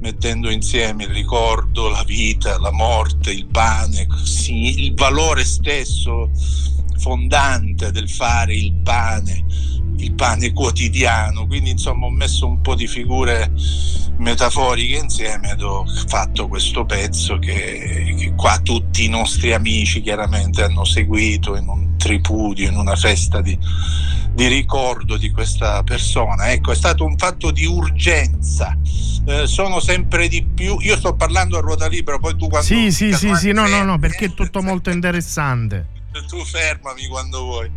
mettendo 0.00 0.50
insieme 0.50 1.04
il 1.04 1.10
ricordo, 1.10 1.88
la 1.88 2.04
vita, 2.04 2.58
la 2.58 2.72
morte, 2.72 3.32
il 3.32 3.46
pane, 3.46 4.06
il 4.48 4.94
valore 4.94 5.44
stesso 5.44 6.30
fondante 6.98 7.90
del 7.90 8.08
fare 8.08 8.54
il 8.54 8.74
pane, 8.74 9.44
il 9.96 10.12
pane 10.14 10.52
quotidiano. 10.52 11.46
Quindi 11.46 11.70
insomma 11.70 12.06
ho 12.06 12.10
messo 12.10 12.46
un 12.46 12.60
po' 12.60 12.74
di 12.74 12.86
figure 12.86 13.52
metaforiche 14.18 14.96
insieme 14.96 15.52
ed 15.52 15.62
ho 15.62 15.84
fatto 16.08 16.48
questo 16.48 16.84
pezzo 16.84 17.38
che, 17.38 18.14
che 18.18 18.32
qua 18.34 18.58
tutti 18.62 19.04
i 19.04 19.08
nostri 19.08 19.52
amici 19.52 20.00
chiaramente 20.00 20.62
hanno 20.62 20.84
seguito 20.84 21.56
in 21.56 21.68
un 21.68 21.96
tripudio, 21.96 22.68
in 22.68 22.76
una 22.76 22.96
festa 22.96 23.40
di, 23.40 23.56
di 24.32 24.46
ricordo 24.46 25.16
di 25.16 25.30
questa 25.30 25.82
persona. 25.82 26.50
Ecco, 26.50 26.72
è 26.72 26.74
stato 26.74 27.04
un 27.04 27.16
fatto 27.16 27.50
di 27.50 27.66
urgenza. 27.66 28.76
Eh, 29.26 29.46
sono 29.46 29.80
sempre 29.80 30.28
di 30.28 30.42
più. 30.42 30.78
Io 30.80 30.96
sto 30.96 31.14
parlando 31.14 31.58
a 31.58 31.60
ruota 31.60 31.86
libera, 31.86 32.18
poi 32.18 32.36
tu 32.36 32.48
quando. 32.48 32.66
Sì, 32.66 32.90
sì, 32.90 33.12
sì, 33.12 33.34
sì, 33.34 33.52
no, 33.52 33.66
no, 33.66 33.82
no, 33.84 33.98
perché 33.98 34.26
è 34.26 34.34
tutto 34.34 34.62
molto 34.62 34.90
interessante. 34.90 35.96
Tu 36.28 36.44
fermami 36.44 37.06
quando 37.06 37.42
vuoi. 37.42 37.70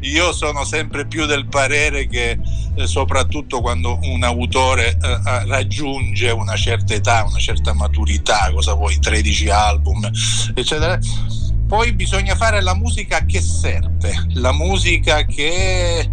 Io 0.00 0.32
sono 0.32 0.64
sempre 0.64 1.06
più 1.06 1.26
del 1.26 1.46
parere 1.46 2.06
che, 2.06 2.38
eh, 2.74 2.86
soprattutto 2.86 3.60
quando 3.60 3.98
un 4.02 4.22
autore 4.22 4.90
eh, 4.90 5.46
raggiunge 5.46 6.30
una 6.30 6.56
certa 6.56 6.94
età, 6.94 7.24
una 7.24 7.38
certa 7.38 7.72
maturità, 7.72 8.50
cosa 8.52 8.74
vuoi, 8.74 8.98
13 8.98 9.50
album, 9.50 10.10
eccetera 10.54 10.98
poi 11.68 11.92
bisogna 11.92 12.34
fare 12.34 12.62
la 12.62 12.74
musica 12.74 13.26
che 13.26 13.42
serve, 13.42 14.26
la 14.32 14.52
musica 14.52 15.22
che, 15.26 16.10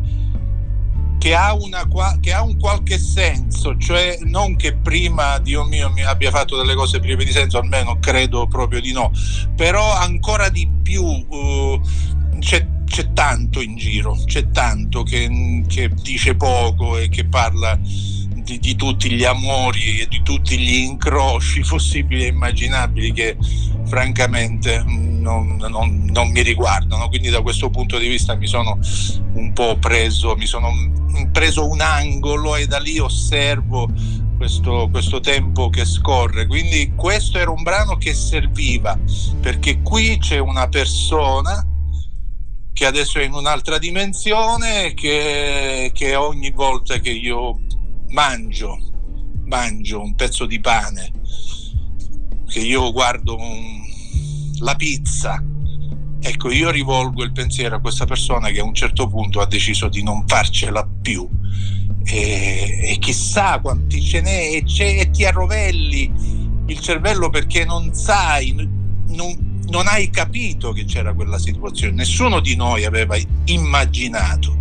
che, 1.26 1.34
ha, 1.34 1.56
una, 1.56 1.88
che 2.20 2.34
ha, 2.34 2.44
un 2.44 2.60
qualche 2.60 3.00
senso, 3.00 3.76
cioè 3.78 4.20
non 4.26 4.56
che 4.56 4.76
prima, 4.76 5.40
Dio 5.40 5.64
mio, 5.64 5.90
mi 5.90 6.04
abbia 6.04 6.30
fatto 6.30 6.56
delle 6.56 6.76
cose 6.76 7.00
prive 7.00 7.26
di 7.26 7.32
senso, 7.32 7.58
almeno 7.58 7.98
credo 7.98 8.46
proprio 8.46 8.80
di 8.80 8.92
no, 8.92 9.12
però 9.56 9.92
ancora 9.92 10.50
di 10.50 10.70
più 10.84 11.04
uh, 11.04 11.82
c'è, 12.38 12.68
c'è, 12.86 13.12
tanto 13.14 13.60
in 13.60 13.76
giro, 13.76 14.16
c'è 14.26 14.52
tanto 14.52 15.02
che, 15.02 15.64
che 15.68 15.90
dice 15.96 16.36
poco 16.36 16.96
e 16.96 17.10
che 17.10 17.26
parla 17.26 17.76
di, 18.46 18.60
di, 18.60 18.76
tutti 18.76 19.12
gli 19.12 19.24
amori 19.24 20.00
e 20.02 20.08
di 20.08 20.22
tutti 20.22 20.58
gli 20.58 20.76
incroci 20.76 21.62
possibili 21.62 22.26
e 22.26 22.28
immaginabili 22.28 23.12
che 23.12 23.36
francamente 23.86 24.84
non, 24.86 25.58
non, 25.58 26.06
non, 26.12 26.30
mi 26.30 26.44
riguardano. 26.44 27.10
Quindi 27.10 27.30
da 27.30 27.42
questo 27.42 27.70
punto 27.72 27.98
di 27.98 28.08
vista 28.08 28.36
mi 28.36 28.46
sono 28.46 28.80
un 29.34 29.52
po' 29.52 29.78
preso, 29.78 30.36
mi 30.36 30.46
sono 30.46 30.72
preso 31.32 31.68
un 31.68 31.82
angolo 31.82 32.56
e 32.56 32.68
da 32.68 32.78
lì 32.78 33.00
osservo 33.00 33.90
questo, 34.38 34.90
questo, 34.92 35.20
tempo 35.20 35.70
che 35.70 35.84
scorre. 35.84 36.46
Quindi 36.46 36.94
questo 36.96 37.40
era 37.40 37.50
un 37.50 37.64
brano 37.64 37.98
che 37.98 38.14
serviva 38.14 38.98
perché 39.42 39.82
qui 39.82 40.20
c'è 40.20 40.38
una 40.38 40.68
persona 40.68 41.66
che 42.74 42.86
adesso 42.86 43.20
è 43.20 43.24
in 43.24 43.34
un'altra 43.34 43.78
dimensione 43.78 44.94
che, 44.94 45.92
che 45.94 46.16
ogni 46.16 46.52
volta 46.52 47.00
che 47.00 47.10
io 47.10 47.60
mangio, 48.16 48.80
mangio 49.44 50.02
un 50.02 50.16
pezzo 50.16 50.46
di 50.46 50.62
pane, 50.62 51.12
che 52.48 52.60
io 52.60 52.94
guardo 52.94 53.36
un, 53.36 53.82
la 54.60 54.74
pizza, 54.76 55.44
ecco 56.22 56.50
io 56.50 56.72
rivolgo 56.72 57.24
il 57.24 57.34
pensiero 57.34 57.76
a 57.76 57.82
questa 57.82 58.06
persona 58.06 58.50
che 58.52 58.62
a 58.62 58.64
un 58.64 58.74
certo 58.74 59.10
punto 59.10 59.42
ha 59.42 59.46
deciso 59.46 59.90
di 59.90 60.02
non 60.02 60.26
farcela 60.26 60.88
più. 61.02 61.28
E, 62.06 62.80
e 62.84 62.98
chissà 63.00 63.60
quanti 63.60 64.02
ce 64.02 64.22
n'è 64.22 64.54
e, 64.54 64.64
e, 64.64 65.10
ti 65.10 65.26
arrovelli 65.26 66.64
il 66.68 66.80
cervello 66.80 67.30
perché 67.30 67.66
non 67.66 67.94
sai, 67.94 68.54
non, 68.54 69.62
non 69.68 69.88
hai 69.88 70.10
capito 70.10 70.72
che 70.72 70.86
c'era 70.86 71.14
quella 71.14 71.40
situazione, 71.40 71.94
nessuno 71.94 72.40
di 72.40 72.56
noi 72.56 72.86
aveva 72.86 73.18
immaginato. 73.46 74.56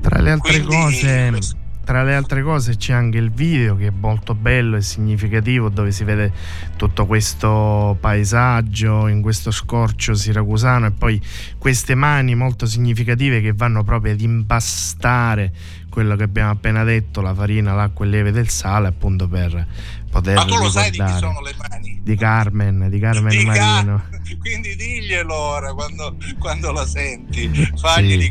Tra 0.00 0.20
le 0.20 0.30
altre 0.32 0.62
Quindi, 0.62 0.98
cose, 1.00 1.58
tra 1.90 2.04
le 2.04 2.14
altre 2.14 2.44
cose 2.44 2.76
c'è 2.76 2.92
anche 2.92 3.18
il 3.18 3.32
video 3.32 3.74
che 3.74 3.88
è 3.88 3.90
molto 3.90 4.36
bello 4.36 4.76
e 4.76 4.80
significativo 4.80 5.70
dove 5.70 5.90
si 5.90 6.04
vede 6.04 6.32
tutto 6.76 7.04
questo 7.04 7.96
paesaggio 7.98 9.08
in 9.08 9.20
questo 9.20 9.50
scorcio 9.50 10.14
siracusano 10.14 10.86
e 10.86 10.90
poi 10.92 11.20
queste 11.58 11.96
mani 11.96 12.36
molto 12.36 12.64
significative 12.64 13.40
che 13.40 13.54
vanno 13.54 13.82
proprio 13.82 14.12
ad 14.12 14.20
impastare 14.20 15.52
quello 15.88 16.14
che 16.14 16.22
abbiamo 16.22 16.52
appena 16.52 16.84
detto, 16.84 17.20
la 17.20 17.34
farina, 17.34 17.74
l'acqua 17.74 18.04
e 18.04 18.08
il 18.08 18.14
lieve 18.14 18.30
del 18.30 18.48
sale 18.48 18.86
appunto 18.86 19.26
per 19.26 19.66
poter 20.08 20.36
Ma 20.36 20.44
tu 20.44 20.56
lo 20.58 20.70
sai 20.70 20.92
di 20.92 21.02
chi 21.02 21.18
sono 21.18 21.40
le 21.40 21.54
mani? 21.58 22.00
Di 22.04 22.14
Carmen, 22.14 22.88
di 22.88 23.00
Carmen 23.00 23.36
di 23.36 23.44
Marino. 23.44 24.02
Car- 24.08 24.38
quindi 24.38 24.76
diglielo 24.76 25.34
ora 25.34 25.74
quando, 25.74 26.16
quando 26.38 26.70
la 26.70 26.86
senti, 26.86 27.50
faglieli 27.74 28.22
sì. 28.22 28.30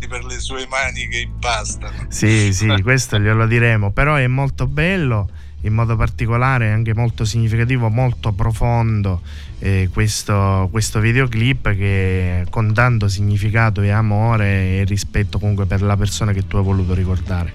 Con 0.00 0.08
per 0.08 0.24
le 0.24 0.38
sue 0.38 0.66
mani 0.66 1.08
che 1.08 1.18
impastano. 1.18 2.06
Sì, 2.08 2.52
sì, 2.52 2.66
questo 2.82 3.18
glielo 3.18 3.46
diremo, 3.46 3.90
però 3.90 4.14
è 4.14 4.26
molto 4.26 4.66
bello, 4.66 5.28
in 5.62 5.74
modo 5.74 5.96
particolare 5.96 6.70
anche 6.70 6.94
molto 6.94 7.24
significativo, 7.24 7.88
molto 7.88 8.32
profondo 8.32 9.20
eh, 9.58 9.90
questo, 9.92 10.68
questo 10.70 11.00
videoclip 11.00 11.74
che 11.76 12.46
con 12.50 12.72
tanto 12.72 13.08
significato 13.08 13.82
e 13.82 13.90
amore 13.90 14.78
e 14.78 14.84
rispetto 14.84 15.38
comunque 15.38 15.66
per 15.66 15.82
la 15.82 15.96
persona 15.96 16.32
che 16.32 16.46
tu 16.46 16.56
hai 16.56 16.64
voluto 16.64 16.94
ricordare. 16.94 17.52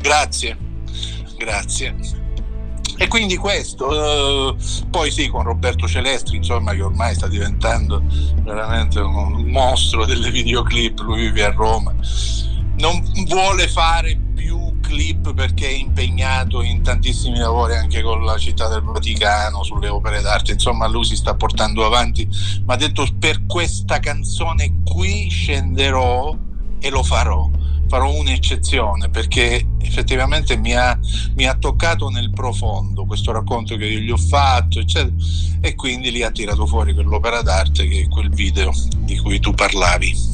Grazie, 0.00 0.56
grazie. 1.38 2.23
E 2.96 3.08
quindi 3.08 3.36
questo, 3.36 4.52
eh, 4.52 4.56
poi 4.88 5.10
sì, 5.10 5.28
con 5.28 5.42
Roberto 5.42 5.88
Celestri, 5.88 6.36
insomma, 6.36 6.72
che 6.74 6.82
ormai 6.82 7.14
sta 7.14 7.26
diventando 7.26 8.02
veramente 8.42 9.00
un 9.00 9.42
mostro 9.46 10.04
delle 10.04 10.30
videoclip, 10.30 11.00
lui 11.00 11.22
vive 11.22 11.44
a 11.44 11.50
Roma, 11.50 11.92
non 12.78 13.02
vuole 13.26 13.66
fare 13.66 14.16
più 14.34 14.78
clip 14.80 15.34
perché 15.34 15.66
è 15.66 15.72
impegnato 15.72 16.62
in 16.62 16.82
tantissimi 16.82 17.38
lavori 17.38 17.74
anche 17.74 18.00
con 18.02 18.24
la 18.24 18.38
città 18.38 18.68
del 18.68 18.82
Vaticano 18.82 19.64
sulle 19.64 19.88
opere 19.88 20.20
d'arte, 20.20 20.52
insomma 20.52 20.86
lui 20.86 21.04
si 21.04 21.16
sta 21.16 21.34
portando 21.34 21.84
avanti, 21.84 22.28
ma 22.64 22.74
ha 22.74 22.76
detto 22.76 23.06
per 23.18 23.44
questa 23.46 23.98
canzone 23.98 24.82
qui 24.84 25.28
scenderò 25.28 26.36
e 26.78 26.90
lo 26.90 27.02
farò 27.02 27.50
farò 27.88 28.12
un'eccezione 28.12 29.08
perché 29.08 29.66
effettivamente 29.80 30.56
mi 30.56 30.74
ha, 30.74 30.98
mi 31.34 31.46
ha, 31.46 31.54
toccato 31.54 32.08
nel 32.08 32.30
profondo 32.30 33.04
questo 33.04 33.32
racconto 33.32 33.76
che 33.76 33.86
io 33.86 33.98
gli 34.00 34.10
ho 34.10 34.16
fatto, 34.16 34.80
eccetera, 34.80 35.14
e 35.60 35.74
quindi 35.74 36.10
lì 36.10 36.22
ha 36.22 36.30
tirato 36.30 36.66
fuori 36.66 36.94
quell'opera 36.94 37.42
d'arte 37.42 37.86
che 37.86 38.02
è 38.02 38.08
quel 38.08 38.30
video 38.30 38.72
di 38.98 39.16
cui 39.18 39.38
tu 39.38 39.52
parlavi. 39.52 40.33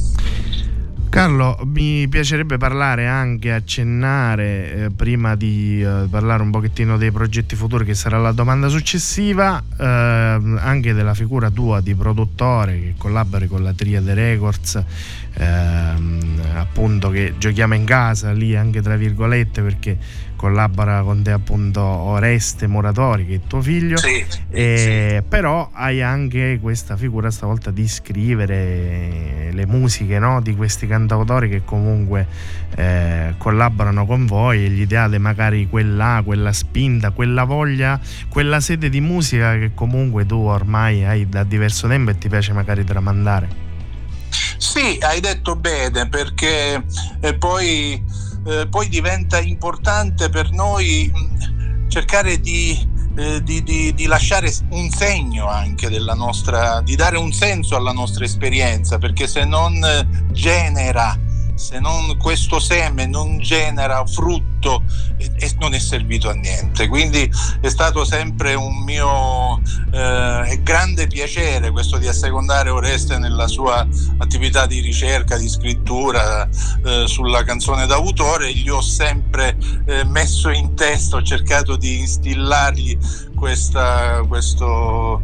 Carlo, 1.11 1.59
mi 1.65 2.07
piacerebbe 2.07 2.55
parlare 2.55 3.05
anche, 3.05 3.51
accennare, 3.51 4.73
eh, 4.73 4.89
prima 4.91 5.35
di 5.35 5.83
eh, 5.83 6.07
parlare 6.09 6.41
un 6.41 6.51
pochettino 6.51 6.95
dei 6.95 7.11
progetti 7.11 7.57
futuri, 7.57 7.83
che 7.83 7.95
sarà 7.95 8.17
la 8.17 8.31
domanda 8.31 8.69
successiva, 8.69 9.61
eh, 9.77 9.83
anche 9.85 10.93
della 10.93 11.13
figura 11.13 11.49
tua 11.49 11.81
di 11.81 11.95
produttore 11.95 12.79
che 12.79 12.93
collabori 12.97 13.47
con 13.47 13.61
la 13.61 13.73
Triade 13.73 14.13
Records, 14.13 14.81
ehm, 15.33 16.41
appunto 16.55 17.09
che 17.09 17.33
giochiamo 17.37 17.75
in 17.75 17.83
casa 17.83 18.31
lì 18.31 18.55
anche 18.55 18.81
tra 18.81 18.95
virgolette 18.95 19.61
perché 19.61 19.97
collabora 20.41 21.03
con 21.03 21.21
te 21.21 21.29
appunto 21.29 21.81
Oreste 21.81 22.65
Moratori 22.65 23.27
che 23.27 23.35
è 23.35 23.39
tuo 23.45 23.61
figlio 23.61 23.95
sì, 23.97 24.25
e, 24.49 25.17
sì. 25.19 25.27
però 25.29 25.69
hai 25.71 26.01
anche 26.01 26.57
questa 26.59 26.97
figura 26.97 27.29
stavolta 27.29 27.69
di 27.69 27.87
scrivere 27.87 29.51
le 29.51 29.65
musiche 29.67 30.17
no? 30.17 30.41
di 30.41 30.55
questi 30.55 30.87
cantautori 30.87 31.47
che 31.47 31.63
comunque 31.63 32.25
eh, 32.75 33.35
collaborano 33.37 34.07
con 34.07 34.25
voi 34.25 34.65
e 34.65 34.69
gli 34.69 34.87
date 34.87 35.19
magari 35.19 35.67
quella, 35.69 36.23
quella 36.25 36.53
spinta, 36.53 37.11
quella 37.11 37.43
voglia, 37.43 37.99
quella 38.27 38.59
sede 38.59 38.89
di 38.89 38.99
musica 38.99 39.53
che 39.59 39.75
comunque 39.75 40.25
tu 40.25 40.37
ormai 40.37 41.05
hai 41.05 41.29
da 41.29 41.43
diverso 41.43 41.87
tempo 41.87 42.09
e 42.09 42.17
ti 42.17 42.29
piace 42.29 42.51
magari 42.51 42.83
tramandare. 42.83 43.69
Sì, 44.57 44.97
hai 45.01 45.19
detto 45.19 45.55
bene 45.55 46.07
perché 46.09 46.83
eh, 47.19 47.33
poi 47.35 48.01
eh, 48.45 48.67
poi 48.67 48.87
diventa 48.89 49.39
importante 49.39 50.29
per 50.29 50.51
noi 50.51 51.11
cercare 51.87 52.39
di, 52.39 52.87
eh, 53.17 53.43
di, 53.43 53.63
di, 53.63 53.93
di, 53.93 54.05
lasciare 54.05 54.51
un 54.69 54.89
segno 54.89 55.47
anche 55.47 55.89
della 55.89 56.13
nostra, 56.13 56.81
di 56.81 56.95
dare 56.95 57.17
un 57.17 57.31
senso 57.31 57.75
alla 57.75 57.91
nostra 57.91 58.25
esperienza, 58.25 58.97
perché 58.97 59.27
se 59.27 59.45
non 59.45 59.79
genera 60.31 61.17
se 61.61 61.79
non 61.79 62.17
questo 62.17 62.59
seme 62.59 63.05
non 63.05 63.37
genera 63.37 64.03
frutto 64.07 64.83
e, 65.17 65.55
non 65.59 65.75
è 65.75 65.79
servito 65.79 66.27
a 66.27 66.33
niente. 66.33 66.87
Quindi 66.87 67.31
è 67.61 67.69
stato 67.69 68.03
sempre 68.03 68.55
un 68.55 68.83
mio 68.83 69.61
eh, 69.91 70.59
grande 70.63 71.05
piacere 71.05 71.69
questo 71.69 71.99
di 71.99 72.07
assecondare 72.07 72.71
Oreste 72.71 73.19
nella 73.19 73.47
sua 73.47 73.87
attività 74.17 74.65
di 74.65 74.79
ricerca, 74.79 75.37
di 75.37 75.47
scrittura 75.47 76.49
eh, 76.83 77.03
sulla 77.05 77.43
canzone 77.43 77.85
d'autore. 77.85 78.51
Gli 78.51 78.69
ho 78.69 78.81
sempre 78.81 79.55
eh, 79.85 80.03
messo 80.03 80.49
in 80.49 80.73
testa, 80.73 81.17
ho 81.17 81.21
cercato 81.21 81.75
di 81.75 81.99
instillargli 81.99 82.97
questa, 83.41 84.23
questo, 84.27 85.19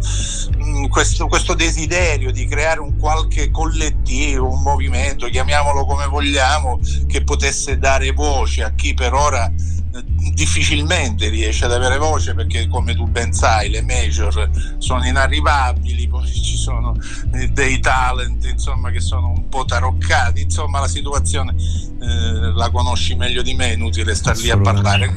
mm, 0.57 0.87
questo, 0.87 1.27
questo, 1.27 1.53
desiderio 1.53 2.31
di 2.31 2.47
creare 2.47 2.79
un 2.79 2.97
qualche 2.97 3.51
collettivo, 3.51 4.49
un 4.49 4.63
movimento, 4.63 5.27
chiamiamolo 5.27 5.85
come 5.85 6.07
vogliamo, 6.07 6.79
che 7.05 7.23
potesse 7.23 7.77
dare 7.77 8.11
voce 8.13 8.63
a 8.63 8.71
chi 8.73 8.95
per 8.95 9.13
ora 9.13 9.45
eh, 9.45 10.03
difficilmente 10.33 11.29
riesce 11.29 11.65
ad 11.65 11.73
avere 11.73 11.99
voce 11.99 12.33
perché 12.33 12.67
come 12.67 12.95
tu 12.95 13.05
ben 13.05 13.31
sai 13.33 13.69
le 13.69 13.83
major 13.83 14.49
sono 14.79 15.05
inarrivabili 15.05 16.07
poi 16.07 16.25
ci 16.25 16.57
sono 16.57 16.95
eh, 17.33 17.49
dei 17.49 17.79
talent 17.79 18.45
insomma 18.45 18.89
che 18.89 18.99
sono 18.99 19.29
un 19.29 19.47
po' 19.47 19.63
taroccati. 19.63 20.41
Insomma 20.41 20.79
la 20.79 20.87
situazione 20.87 21.53
eh, 21.55 22.51
la 22.51 22.71
conosci 22.71 23.13
meglio 23.13 23.43
di 23.43 23.53
me 23.53 23.69
è 23.69 23.73
inutile 23.73 24.15
star 24.15 24.35
lì 24.37 24.49
a 24.49 24.59
parlare. 24.59 25.13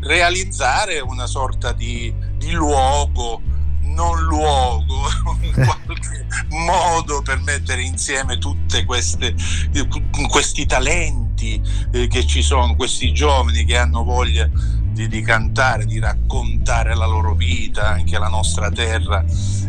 Realizzare 0.00 1.00
una 1.00 1.26
sorta 1.26 1.72
di, 1.72 2.14
di 2.38 2.52
luogo, 2.52 3.42
non 3.82 4.22
luogo, 4.22 4.94
in 5.42 5.52
qualche 5.52 6.26
modo 6.50 7.20
per 7.22 7.40
mettere 7.40 7.82
insieme 7.82 8.38
tutti 8.38 8.84
questi 10.28 10.66
talenti 10.66 11.60
eh, 11.92 12.06
che 12.06 12.26
ci 12.26 12.42
sono, 12.42 12.74
questi 12.76 13.12
giovani 13.12 13.64
che 13.64 13.76
hanno 13.76 14.04
voglia 14.04 14.48
di, 14.98 15.06
di, 15.06 15.22
cantare, 15.22 15.84
di 15.84 16.00
raccontare 16.00 16.96
la 16.96 17.06
loro 17.06 17.34
vita, 17.34 17.86
anche 17.86 18.18
la 18.18 18.26
nostra 18.26 18.68
terra. 18.68 19.24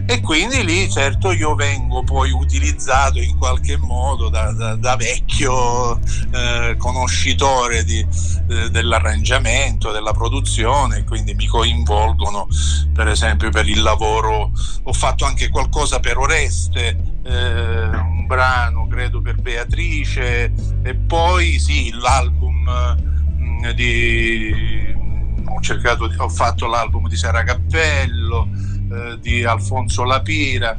E 0.08 0.22
quindi 0.22 0.66
lì 0.66 0.90
certo 0.90 1.32
io 1.32 1.54
vengo 1.54 2.04
poi 2.04 2.32
utilizzato 2.32 3.20
in 3.20 3.38
qualche 3.38 3.78
modo 3.78 4.30
da, 4.30 4.52
da, 4.54 4.76
da 4.76 4.96
vecchio 4.96 6.00
eh, 6.32 6.76
conoscitore 6.80 7.84
di, 7.84 8.00
eh, 8.00 8.72
dell'arrangiamento, 8.72 9.92
della 9.92 10.14
produzione, 10.14 11.04
quindi 11.04 11.36
mi 11.36 11.46
coinvolgono 11.46 12.48
per 12.92 13.08
esempio 13.08 13.52
per 13.52 13.68
il 13.68 13.84
lavoro, 13.84 14.52
ho 14.84 14.94
fatto 14.94 15.26
anche 15.26 15.50
qualcosa 15.50 16.00
per 16.00 16.18
Oreste, 16.18 16.98
eh, 17.24 17.84
un 17.86 18.26
brano 18.26 18.88
credo 18.88 19.22
per 19.22 19.36
Beatrice 19.36 20.52
e 20.82 20.96
poi 20.96 21.60
sì 21.60 21.92
l'album 21.92 22.98
mm, 23.40 23.70
di 23.70 24.89
ho, 25.50 25.60
cercato 25.62 26.12
ho 26.18 26.30
fatto 26.30 26.68
l'album 26.68 27.08
di 27.08 27.16
Sara 27.16 27.44
Cappello, 27.44 28.48
eh, 28.92 29.18
di 29.20 29.44
Alfonso 29.44 30.04
Lapira, 30.04 30.76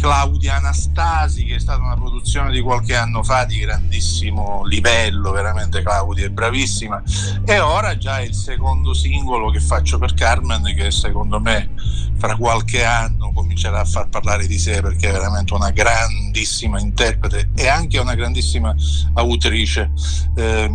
Claudia 0.00 0.56
Anastasi, 0.56 1.44
che 1.44 1.56
è 1.56 1.58
stata 1.60 1.82
una 1.82 1.94
produzione 1.94 2.50
di 2.50 2.60
qualche 2.60 2.96
anno 2.96 3.22
fa 3.22 3.44
di 3.44 3.58
grandissimo 3.58 4.64
livello, 4.64 5.30
veramente 5.30 5.82
Claudia 5.82 6.24
è 6.26 6.30
bravissima. 6.30 7.02
E 7.44 7.58
ora 7.58 7.96
già 7.98 8.20
il 8.20 8.34
secondo 8.34 8.94
singolo 8.94 9.50
che 9.50 9.60
faccio 9.60 9.98
per 9.98 10.14
Carmen, 10.14 10.62
che 10.74 10.90
secondo 10.90 11.38
me 11.38 11.70
fra 12.16 12.36
qualche 12.36 12.84
anno 12.84 13.32
comincerà 13.32 13.80
a 13.80 13.84
far 13.84 14.08
parlare 14.08 14.46
di 14.46 14.58
sé 14.58 14.82
perché 14.82 15.08
è 15.08 15.12
veramente 15.12 15.54
una 15.54 15.70
grandissima 15.70 16.78
interprete 16.78 17.50
e 17.54 17.68
anche 17.68 17.98
una 17.98 18.14
grandissima 18.14 18.74
autrice. 19.14 19.90
Eh, 20.36 20.70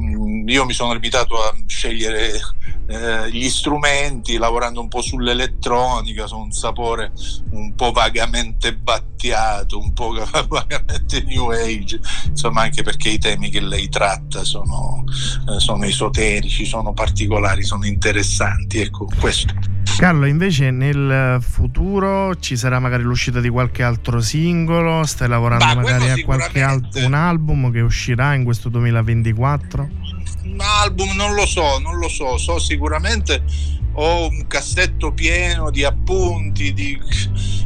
io 0.46 0.66
mi 0.66 0.74
sono 0.74 0.94
limitato 0.94 1.36
a 1.36 1.56
scegliere 1.66 2.40
eh, 2.88 3.32
gli 3.32 3.50
strumenti, 3.50 4.38
lavorando 4.38 4.82
un 4.82 4.88
po' 4.88 5.02
sull'elettronica, 5.02 6.28
su 6.28 6.38
un 6.38 6.52
sapore 6.52 7.12
un 7.52 7.74
po' 7.76 7.92
vagamente 7.92 8.74
battiato, 9.16 9.80
un 9.80 9.94
po' 9.94 10.14
vagamente 10.48 11.24
new 11.24 11.50
age, 11.50 12.00
insomma 12.28 12.64
anche 12.64 12.84
perché 12.84 13.10
i 13.10 13.18
temi 13.18 13.50
che 13.50 13.62
lei 13.62 13.90
tratta 13.90 14.44
sono, 14.44 15.04
eh, 15.50 15.60
sono 15.60 15.86
esoterici, 15.86 16.66
sono 16.66 16.94
particolari, 16.94 17.64
sono 17.64 17.86
interessanti, 17.86 18.80
ecco 18.80 19.08
questo. 19.20 19.54
Carlo, 19.98 20.26
invece 20.26 20.72
nel 20.72 21.38
futuro 21.42 22.36
ci 22.36 22.58
sarà 22.58 22.80
magari 22.80 23.04
l'uscita 23.04 23.40
di 23.40 23.48
qualche 23.48 23.82
altro 23.82 24.20
singolo? 24.20 25.06
Stai 25.06 25.30
lavorando 25.30 25.64
bah, 25.64 25.76
magari 25.76 26.10
a 26.10 26.26
qualche 26.26 26.62
altro 26.62 27.06
un 27.06 27.14
album 27.14 27.72
che 27.72 27.80
uscirà 27.80 28.34
in 28.34 28.44
questo 28.44 28.68
2024? 28.68 29.90
Un 30.44 30.60
album 30.60 31.16
non 31.16 31.34
lo 31.34 31.46
so, 31.46 31.80
non 31.80 31.98
lo 31.98 32.10
so, 32.10 32.38
so 32.38 32.60
sicuramente 32.60 33.44
ho 33.94 34.28
un 34.28 34.48
cassetto 34.48 35.14
pieno 35.14 35.72
di 35.72 35.86
appunti 35.86 36.74
di... 36.74 37.00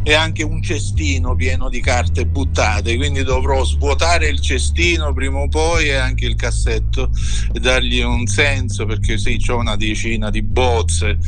e 0.10 0.16
anche 0.16 0.42
un 0.42 0.60
cestino 0.64 1.36
pieno 1.36 1.70
di 1.70 1.82
carte 1.82 2.26
buttate, 2.26 2.96
quindi 2.96 3.22
dovrò 3.22 3.64
svuotare 3.64 4.28
il 4.28 4.42
cestino 4.42 5.14
prima 5.14 5.38
o 5.38 5.48
poi 5.48 5.90
e 5.90 5.94
anche 5.94 6.26
il 6.26 6.34
cassetto 6.34 7.12
e 7.54 7.60
dargli 7.60 8.00
un 8.02 8.26
senso 8.26 8.88
perché 8.88 9.20
sì, 9.20 9.40
ho 9.50 9.58
una 9.58 9.76
decina 9.76 10.32
di 10.32 10.42
bozze 10.42 11.20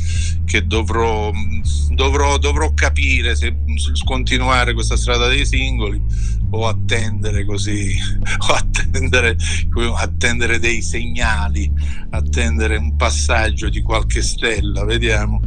che 0.44 0.66
dovrò, 0.66 1.30
dovrò, 1.90 2.38
dovrò 2.38 2.74
capire 2.74 3.36
se 3.36 3.54
continuare 4.04 4.74
questa 4.74 4.96
strada 4.96 5.28
dei 5.28 5.46
singoli 5.46 6.02
o 6.54 6.66
attendere 6.66 7.44
così, 7.44 7.94
o 8.48 8.52
attendere, 8.52 9.36
attendere 9.96 10.58
dei 10.58 10.82
segnali, 10.82 11.70
attendere 12.10 12.76
un 12.76 12.96
passaggio 12.96 13.68
di 13.68 13.82
qualche 13.82 14.22
stella 14.22 14.84
vediamo, 14.84 15.40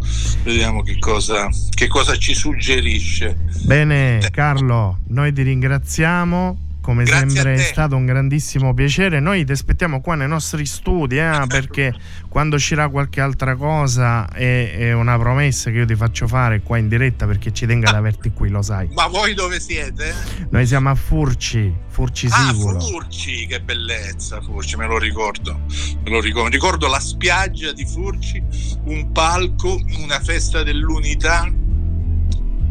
vediamo 0.43 0.81
che, 0.81 0.97
cosa, 0.99 1.49
che 1.69 1.87
cosa 1.87 2.15
ci 2.15 2.33
suggerisce. 2.33 3.37
Bene 3.63 4.19
Carlo, 4.31 4.99
noi 5.07 5.31
ti 5.33 5.43
ringraziamo 5.43 6.64
come 6.85 7.03
Grazie 7.03 7.29
sempre 7.29 7.53
è 7.55 7.57
stato 7.57 7.95
un 7.95 8.05
grandissimo 8.05 8.75
piacere. 8.75 9.19
Noi 9.19 9.43
ti 9.43 9.51
aspettiamo 9.51 10.01
qua 10.01 10.13
nei 10.13 10.27
nostri 10.27 10.67
studi 10.67 11.15
eh, 11.15 11.21
ah, 11.21 11.33
certo. 11.33 11.47
perché 11.47 11.95
quando 12.29 12.57
uscirà 12.57 12.89
qualche 12.89 13.21
altra 13.21 13.55
cosa 13.55 14.29
è, 14.29 14.77
è, 14.77 14.93
una 14.93 15.17
promessa 15.17 15.71
che 15.71 15.77
io 15.77 15.85
ti 15.87 15.95
faccio 15.95 16.27
fare 16.27 16.61
qua 16.61 16.77
in 16.77 16.87
diretta 16.87 17.25
perché 17.25 17.51
ci 17.51 17.65
tenga 17.65 17.89
ad 17.89 17.95
ah. 17.95 17.97
averti 17.97 18.31
qui, 18.31 18.49
lo 18.49 18.61
sai. 18.61 18.87
Ma 18.93 19.07
voi 19.07 19.33
dove 19.33 19.59
siete? 19.59 20.13
Noi 20.51 20.67
siamo 20.67 20.91
a 20.91 20.95
Furci, 20.95 21.73
Furci 21.87 22.27
ah, 22.29 22.53
Sicuro. 22.53 22.77
Ah, 22.77 22.79
Furci, 22.79 23.47
che 23.47 23.61
bellezza 23.61 24.39
Furci, 24.39 24.75
me 24.75 24.85
lo 24.85 24.99
ricordo. 24.99 25.61
Me 26.03 26.09
lo 26.11 26.21
ricordo. 26.21 26.49
ricordo 26.49 26.87
la 26.87 26.99
spiaggia 26.99 27.71
di 27.71 27.83
Furci, 27.83 28.43
un 28.83 29.11
palco, 29.11 29.81
una 30.03 30.19
festa 30.19 30.61
dell'unità 30.61 31.51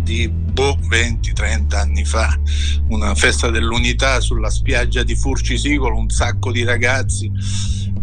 di 0.04 0.28
boh, 0.28 0.78
20-30 0.88 1.74
anni 1.74 2.04
fa, 2.04 2.38
una 2.88 3.14
festa 3.14 3.50
dell'unità 3.50 4.20
sulla 4.20 4.50
spiaggia 4.50 5.02
di 5.02 5.16
Furcisicolo, 5.16 5.96
un 5.96 6.10
sacco 6.10 6.52
di 6.52 6.62
ragazzi 6.62 7.28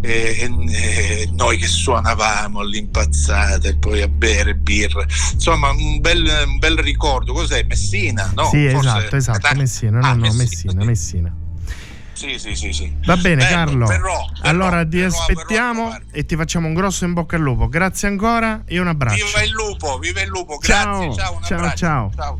e, 0.01 0.35
e, 0.39 0.73
e, 0.73 1.29
noi 1.33 1.57
che 1.57 1.67
suonavamo 1.67 2.59
all'impazzata 2.59 3.69
e 3.69 3.75
poi 3.77 4.01
a 4.01 4.07
bere 4.07 4.55
birra. 4.55 5.05
Insomma, 5.33 5.69
un 5.69 6.01
bel, 6.01 6.27
un 6.45 6.57
bel 6.57 6.77
ricordo. 6.79 7.33
Cos'è? 7.33 7.63
Messina, 7.67 8.31
no? 8.35 8.49
Sì, 8.49 8.69
Forse 8.69 8.89
esatto, 8.89 9.15
esatto, 9.15 9.55
Messina, 9.55 9.99
no, 9.99 10.05
ah, 10.05 10.13
no, 10.13 10.21
Messina, 10.21 10.43
Messina. 10.43 10.83
Messina. 10.83 11.40
Sì, 12.21 12.37
sì, 12.37 12.53
sì, 12.53 12.71
sì. 12.71 12.95
Va 13.03 13.17
bene, 13.17 13.43
Bello, 13.43 13.55
Carlo. 13.55 13.85
Però, 13.87 14.25
allora 14.43 14.85
però, 14.85 14.89
ti 14.89 15.01
aspettiamo 15.01 15.89
però, 15.89 16.03
e 16.11 16.23
ti 16.23 16.35
facciamo 16.35 16.67
un 16.67 16.75
grosso 16.75 17.03
in 17.03 17.13
bocca 17.13 17.35
al 17.35 17.41
lupo. 17.41 17.67
Grazie 17.67 18.09
ancora 18.09 18.61
e 18.67 18.77
un 18.77 18.85
abbraccio. 18.85 19.25
Viva 19.25 19.41
il 19.41 19.49
lupo, 19.49 19.97
viva 19.97 20.21
il 20.21 20.27
lupo. 20.27 20.57
Grazie, 20.57 21.15
ciao, 21.15 21.39
ciao, 21.41 21.73
ciao, 21.73 21.73
ciao. 21.75 22.11
ciao. 22.15 22.39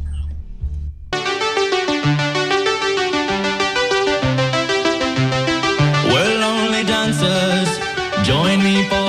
Well, 6.05 6.39
lonely 6.39 6.83
dancers, 6.83 7.79
join 8.21 8.61
me 8.61 8.87
for 8.87 9.00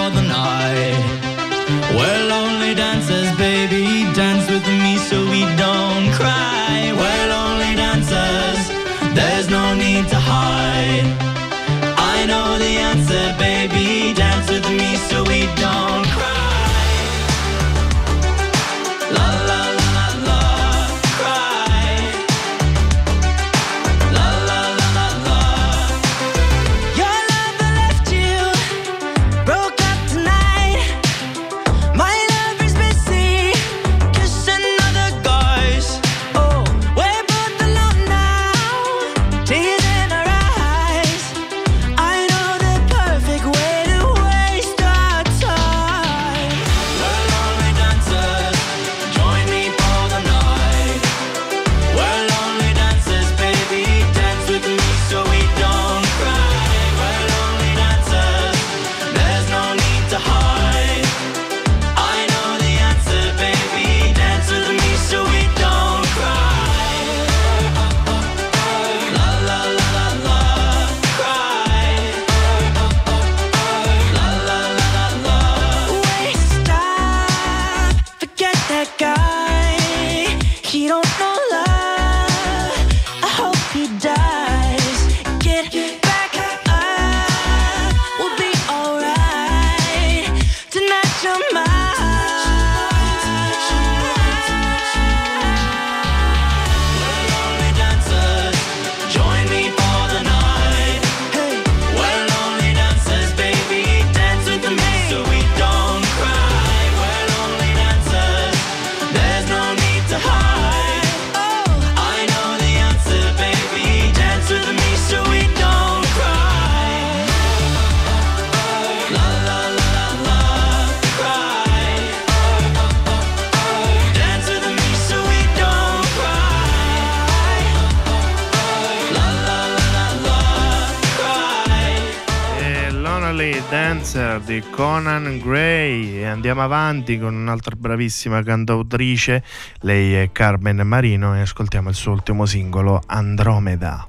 Dancer 133.93 134.41
di 134.41 134.63
Conan 134.71 135.39
Gray 135.39 136.15
e 136.15 136.25
andiamo 136.25 136.63
avanti 136.63 137.19
con 137.19 137.35
un'altra 137.35 137.77
bravissima 137.77 138.43
cantautrice, 138.43 139.45
lei 139.81 140.15
è 140.15 140.33
Carmen 140.33 140.79
Marino 140.79 141.37
e 141.37 141.41
ascoltiamo 141.41 141.91
il 141.91 141.95
suo 141.95 142.13
ultimo 142.13 142.47
singolo 142.47 143.03
Andromeda. 143.05 144.09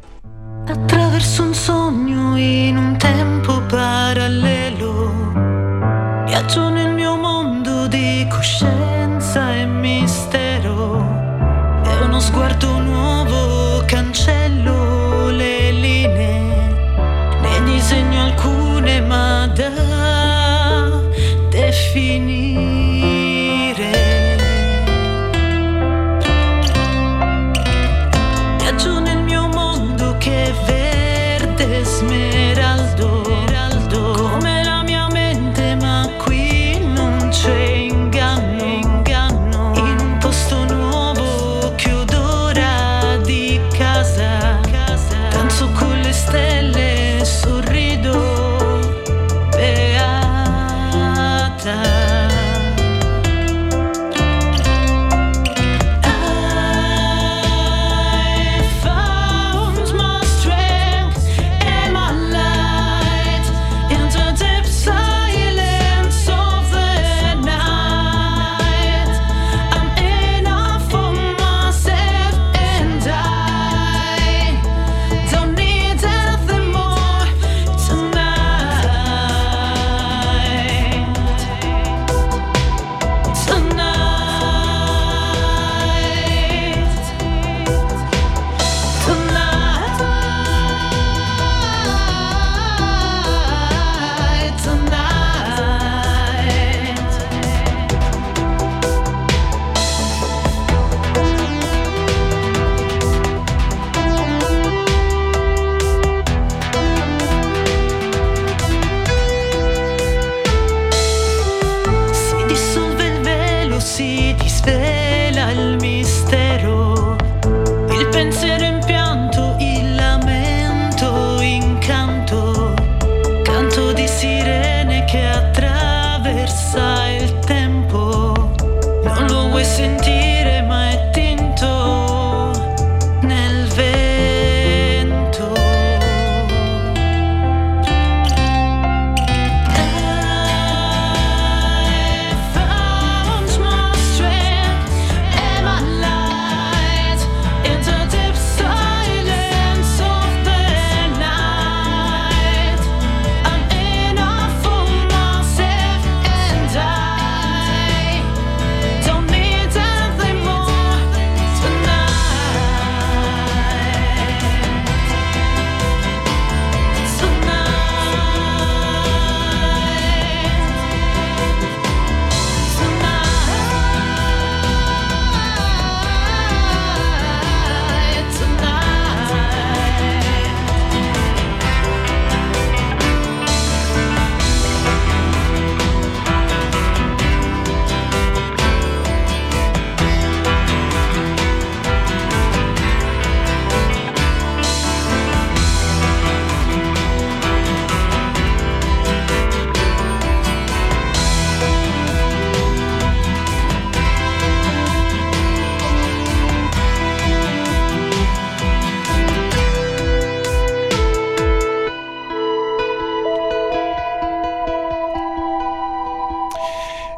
Attraverso 0.67 1.43
un 1.43 1.53
sogno 1.53 2.37
in 2.37 2.77
un 2.77 2.97
tempo 2.97 3.61
parallelo 3.63 4.52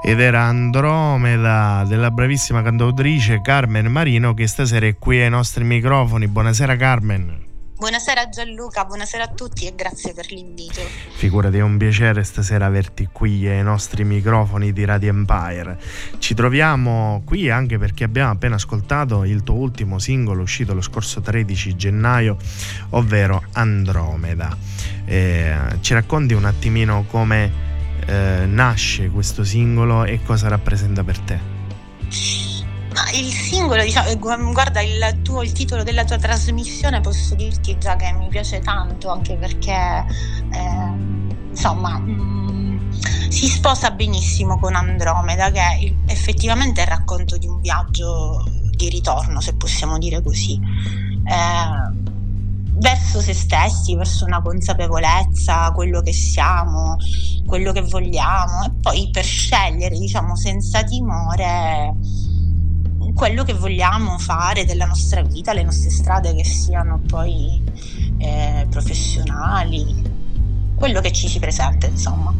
ed 0.07 0.19
era 0.19 0.43
Andromeda 0.43 1.83
della 1.87 2.11
bravissima 2.11 2.61
cantautrice 2.61 3.41
Carmen 3.41 3.87
Marino 3.87 4.35
che 4.35 4.45
stasera 4.45 4.85
è 4.85 4.99
qui 4.99 5.19
ai 5.19 5.31
nostri 5.31 5.63
microfoni. 5.63 6.27
Buonasera 6.27 6.75
Carmen. 6.75 7.43
Buonasera 7.75 8.29
Gianluca, 8.29 8.85
buonasera 8.85 9.23
a 9.23 9.27
tutti 9.29 9.65
e 9.65 9.73
grazie 9.73 10.13
per 10.13 10.29
l'invito. 10.29 10.79
Figurati, 11.15 11.57
è 11.57 11.61
un 11.61 11.77
piacere 11.77 12.23
stasera 12.23 12.67
averti 12.67 13.09
qui 13.11 13.47
ai 13.47 13.63
nostri 13.63 14.03
microfoni 14.03 14.71
di 14.71 14.85
Radio 14.85 15.09
Empire. 15.09 15.79
Ci 16.19 16.35
troviamo 16.35 17.23
qui 17.25 17.49
anche 17.49 17.79
perché 17.79 18.03
abbiamo 18.03 18.29
appena 18.29 18.55
ascoltato 18.55 19.23
il 19.23 19.41
tuo 19.41 19.55
ultimo 19.55 19.97
singolo 19.97 20.43
uscito 20.43 20.75
lo 20.75 20.81
scorso 20.81 21.19
13 21.19 21.75
gennaio, 21.75 22.37
ovvero 22.91 23.41
Andromeda. 23.53 24.55
Eh, 25.03 25.55
ci 25.81 25.95
racconti 25.95 26.35
un 26.35 26.45
attimino 26.45 27.05
come 27.09 27.73
eh, 28.05 28.45
nasce 28.45 29.09
questo 29.09 29.43
singolo 29.43 30.03
e 30.03 30.21
cosa 30.23 30.47
rappresenta 30.47 31.03
per 31.03 31.19
te? 31.19 31.39
Ma 32.93 33.11
il 33.11 33.31
singolo, 33.31 33.83
diciamo, 33.83 34.07
eh, 34.07 34.15
gu- 34.17 34.53
guarda 34.53 34.81
il, 34.81 35.19
tuo, 35.21 35.43
il 35.43 35.51
titolo 35.51 35.83
della 35.83 36.05
tua 36.05 36.17
trasmissione, 36.17 37.01
posso 37.01 37.35
dirti 37.35 37.77
già 37.77 37.95
che 37.97 38.13
mi 38.13 38.27
piace 38.29 38.59
tanto, 38.59 39.11
anche 39.11 39.35
perché 39.35 40.05
ehm, 40.53 41.49
insomma 41.49 41.99
mm, 41.99 42.91
si 43.27 43.47
sposa 43.47 43.91
benissimo 43.91 44.57
con 44.59 44.75
Andromeda, 44.75 45.51
che 45.51 45.93
effettivamente 46.05 46.81
è 46.81 46.83
il 46.85 46.89
racconto 46.89 47.37
di 47.37 47.47
un 47.47 47.59
viaggio 47.59 48.45
di 48.71 48.87
ritorno, 48.87 49.41
se 49.41 49.55
possiamo 49.55 49.97
dire 49.97 50.21
così. 50.21 50.57
Eh, 51.25 52.13
verso 52.77 53.21
se 53.21 53.33
stessi, 53.33 53.95
verso 53.95 54.25
una 54.25 54.41
consapevolezza, 54.41 55.71
quello 55.71 56.01
che 56.01 56.13
siamo, 56.13 56.97
quello 57.45 57.71
che 57.71 57.81
vogliamo 57.81 58.65
e 58.65 58.71
poi 58.81 59.09
per 59.11 59.23
scegliere, 59.23 59.97
diciamo, 59.97 60.35
senza 60.35 60.83
timore 60.83 61.93
quello 63.13 63.43
che 63.43 63.53
vogliamo 63.53 64.17
fare 64.17 64.65
della 64.65 64.85
nostra 64.85 65.21
vita, 65.21 65.53
le 65.53 65.63
nostre 65.63 65.89
strade 65.89 66.35
che 66.35 66.43
siano 66.43 66.99
poi 67.07 67.61
eh, 68.17 68.67
professionali, 68.69 70.03
quello 70.75 70.99
che 70.99 71.11
ci 71.13 71.29
si 71.29 71.39
presenta, 71.39 71.87
insomma. 71.87 72.33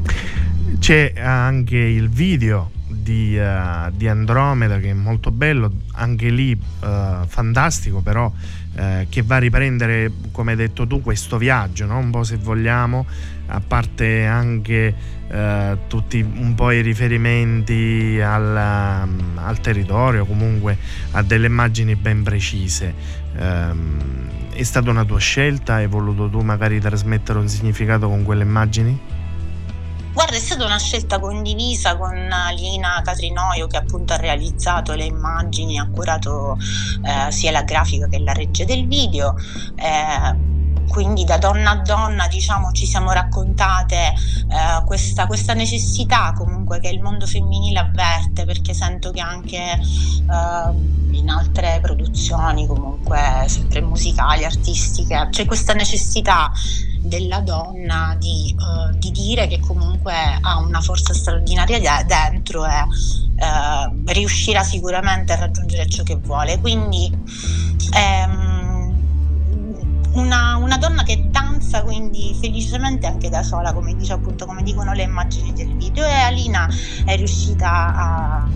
C'è 0.80 1.14
anche 1.18 1.78
il 1.78 2.10
video 2.10 2.72
di, 2.88 3.38
eh, 3.38 3.92
di 3.94 4.08
Andromeda 4.08 4.78
che 4.80 4.90
è 4.90 4.94
molto 4.94 5.32
bello, 5.32 5.72
anche 5.94 6.30
lì 6.30 6.52
eh, 6.52 7.20
fantastico, 7.26 8.02
però 8.02 8.30
eh, 8.76 9.08
che 9.10 9.22
va 9.22 9.36
a 9.36 9.40
riprendere, 9.40 10.12
come 10.32 10.52
hai 10.52 10.58
detto 10.58 10.86
tu, 10.86 11.02
questo 11.02 11.38
viaggio, 11.38 11.86
no? 11.86 11.98
un 11.98 12.12
po' 12.12 12.24
se 12.24 12.38
vogliamo, 12.38 13.06
a 13.48 13.62
parte 13.66 14.26
anche 14.26 14.94
eh, 15.28 15.78
tutti 15.88 16.22
un 16.22 16.54
po' 16.56 16.72
i 16.72 16.82
riferimenti 16.82 18.20
al, 18.22 19.04
um, 19.08 19.38
al 19.38 19.60
territorio, 19.60 20.26
comunque 20.26 20.78
a 21.12 21.22
delle 21.22 21.48
immagini 21.48 21.96
ben 21.96 22.24
precise. 22.24 22.94
Ehm, 23.38 23.98
è 24.52 24.64
stata 24.64 24.90
una 24.90 25.04
tua 25.04 25.20
scelta? 25.20 25.76
Hai 25.76 25.88
voluto 25.88 26.30
tu 26.30 26.40
magari 26.40 26.80
trasmettere 26.80 27.40
un 27.40 27.50
significato 27.50 28.08
con 28.08 28.24
quelle 28.24 28.44
immagini? 28.44 29.00
È 30.36 30.40
stata 30.40 30.66
una 30.66 30.78
scelta 30.78 31.18
condivisa 31.18 31.96
con 31.96 32.14
Lina 32.58 33.02
Catrinoio 33.02 33.68
che 33.68 33.78
appunto 33.78 34.12
ha 34.12 34.18
realizzato 34.18 34.94
le 34.94 35.06
immagini, 35.06 35.80
ha 35.80 35.88
curato 35.88 36.58
eh, 37.06 37.32
sia 37.32 37.52
la 37.52 37.62
grafica 37.62 38.08
che 38.08 38.20
la 38.20 38.34
regia 38.34 38.66
del 38.66 38.86
video. 38.86 39.34
eh, 39.78 40.54
quindi 40.90 41.24
da 41.24 41.38
donna 41.38 41.72
a 41.72 41.76
donna 41.78 42.28
diciamo 42.28 42.72
ci 42.72 42.86
siamo 42.86 43.12
raccontate 43.12 43.96
eh, 43.98 44.84
questa, 44.86 45.26
questa 45.26 45.54
necessità 45.54 46.34
comunque 46.36 46.80
che 46.80 46.90
il 46.90 47.02
mondo 47.02 47.26
femminile 47.26 47.80
avverte 47.80 48.46
perché 48.46 48.74
sento 48.74 49.12
che 49.12 49.22
anche 49.22 49.58
eh, 49.58 51.16
in 51.16 51.30
altre 51.30 51.80
produzioni 51.82 52.68
comunque 52.68 53.46
sempre 53.48 53.82
musicali, 53.82 54.44
artistiche 54.44 55.30
c'è 55.32 55.46
questa 55.46 55.74
necessità 55.74 56.52
della 57.08 57.40
donna 57.40 58.16
di, 58.20 58.50
eh, 58.50 58.98
di 58.98 59.12
dire 59.12 59.48
che 59.48 59.60
comunque 59.60 60.14
ha 60.14 60.58
una 60.60 60.82
forza 60.82 61.14
straordinaria 61.14 61.80
de- 61.80 62.06
dentro 62.06 62.66
e 62.66 62.70
eh, 63.38 64.14
riuscirà 64.14 64.64
sicuramente 64.64 65.34
a 65.34 65.38
raggiungere 65.38 65.88
ciò 65.88 66.04
che 66.04 66.16
vuole. 66.16 66.60
Quindi 66.60 67.12
ehm, 67.94 68.94
una, 70.14 70.56
una 70.56 70.78
donna 70.78 71.04
che 71.04 71.28
danza 71.30 71.84
quindi 71.84 72.36
felicemente 72.40 73.06
anche 73.06 73.30
da 73.30 73.44
sola, 73.44 73.74
come 73.74 73.96
dice 73.96 74.14
appunto, 74.14 74.46
come 74.46 74.64
dicono 74.64 74.94
le 74.94 75.04
immagini 75.04 75.54
del 75.54 75.76
video, 75.76 76.06
e 76.06 76.14
Alina 76.14 76.70
è 77.06 77.16
riuscita 77.16 77.70
a- 77.70 78.48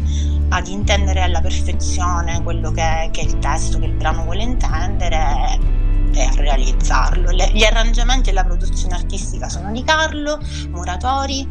ad 0.52 0.68
intendere 0.68 1.22
alla 1.22 1.42
perfezione 1.42 2.42
quello 2.42 2.72
che, 2.72 3.10
che 3.12 3.22
il 3.22 3.38
testo, 3.40 3.78
che 3.80 3.86
il 3.86 3.94
brano 3.94 4.24
vuole 4.24 4.44
intendere 4.44 5.88
e 6.14 6.24
a 6.24 6.32
realizzarlo. 6.36 7.32
Le- 7.32 7.52
gli 7.54 7.64
arrangiamenti 7.64 8.30
e 8.30 8.34
la 8.34 8.44
produzione 8.44 8.96
artistica 8.96 9.50
sono 9.50 9.72
di 9.72 9.84
Carlo 9.84 10.40
Muratori. 10.70 11.48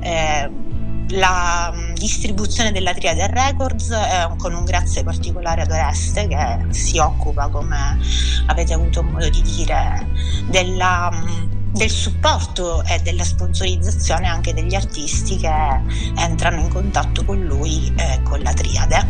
eh, 0.00 0.68
la 1.10 1.72
mh, 1.74 1.94
distribuzione 1.94 2.70
della 2.70 2.92
Triade 2.94 3.26
Records 3.26 3.90
eh, 3.90 4.28
con 4.36 4.54
un 4.54 4.64
grazie 4.64 5.02
particolare 5.02 5.62
ad 5.62 5.70
Oreste 5.70 6.26
che 6.28 6.66
si 6.70 6.98
occupa, 6.98 7.48
come 7.48 7.98
avete 8.46 8.74
avuto 8.74 9.02
modo 9.02 9.28
di 9.28 9.42
dire, 9.42 10.06
della, 10.48 11.10
mh, 11.10 11.59
del 11.72 11.90
supporto 11.90 12.82
e 12.84 12.98
della 13.02 13.24
sponsorizzazione 13.24 14.26
anche 14.26 14.52
degli 14.52 14.74
artisti 14.74 15.36
che 15.36 15.50
entrano 16.16 16.60
in 16.60 16.68
contatto 16.68 17.24
con 17.24 17.40
lui 17.44 17.92
e 17.96 18.20
con 18.22 18.40
la 18.40 18.52
Triade. 18.52 19.06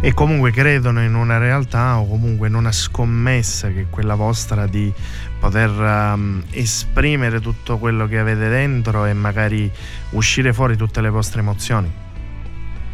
e 0.00 0.14
comunque 0.14 0.52
credono 0.52 1.02
in 1.02 1.14
una 1.14 1.38
realtà 1.38 1.98
o 1.98 2.06
comunque 2.06 2.46
in 2.46 2.54
una 2.54 2.70
scommessa 2.70 3.68
che 3.68 3.80
è 3.82 3.86
quella 3.90 4.14
vostra 4.14 4.66
di 4.68 4.92
poter 5.40 5.70
ehm, 5.70 6.44
esprimere 6.50 7.40
tutto 7.40 7.78
quello 7.78 8.06
che 8.06 8.18
avete 8.18 8.48
dentro 8.48 9.04
e 9.06 9.12
magari 9.12 9.70
uscire 10.10 10.52
fuori 10.52 10.76
tutte 10.76 11.00
le 11.00 11.10
vostre 11.10 11.40
emozioni. 11.40 12.06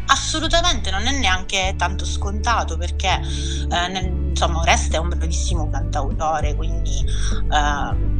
Assolutamente 0.07 0.91
non 0.91 1.05
è 1.07 1.17
neanche 1.17 1.73
tanto 1.77 2.05
scontato 2.05 2.77
perché 2.77 3.09
eh, 3.09 3.87
nel- 3.87 4.29
insomma 4.29 4.59
Oreste 4.59 4.97
è 4.97 4.99
un 4.99 5.09
bravissimo 5.09 5.69
cantautore, 5.69 6.55
quindi 6.55 6.99
eh, 6.99 8.14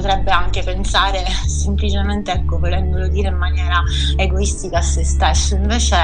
potrebbe 0.00 0.30
anche 0.30 0.62
pensare 0.62 1.24
semplicemente, 1.46 2.32
ecco, 2.32 2.58
volendolo 2.58 3.06
dire 3.08 3.28
in 3.28 3.36
maniera 3.36 3.82
egoistica 4.16 4.78
a 4.78 4.82
se 4.82 5.04
stesso, 5.04 5.54
invece 5.54 5.96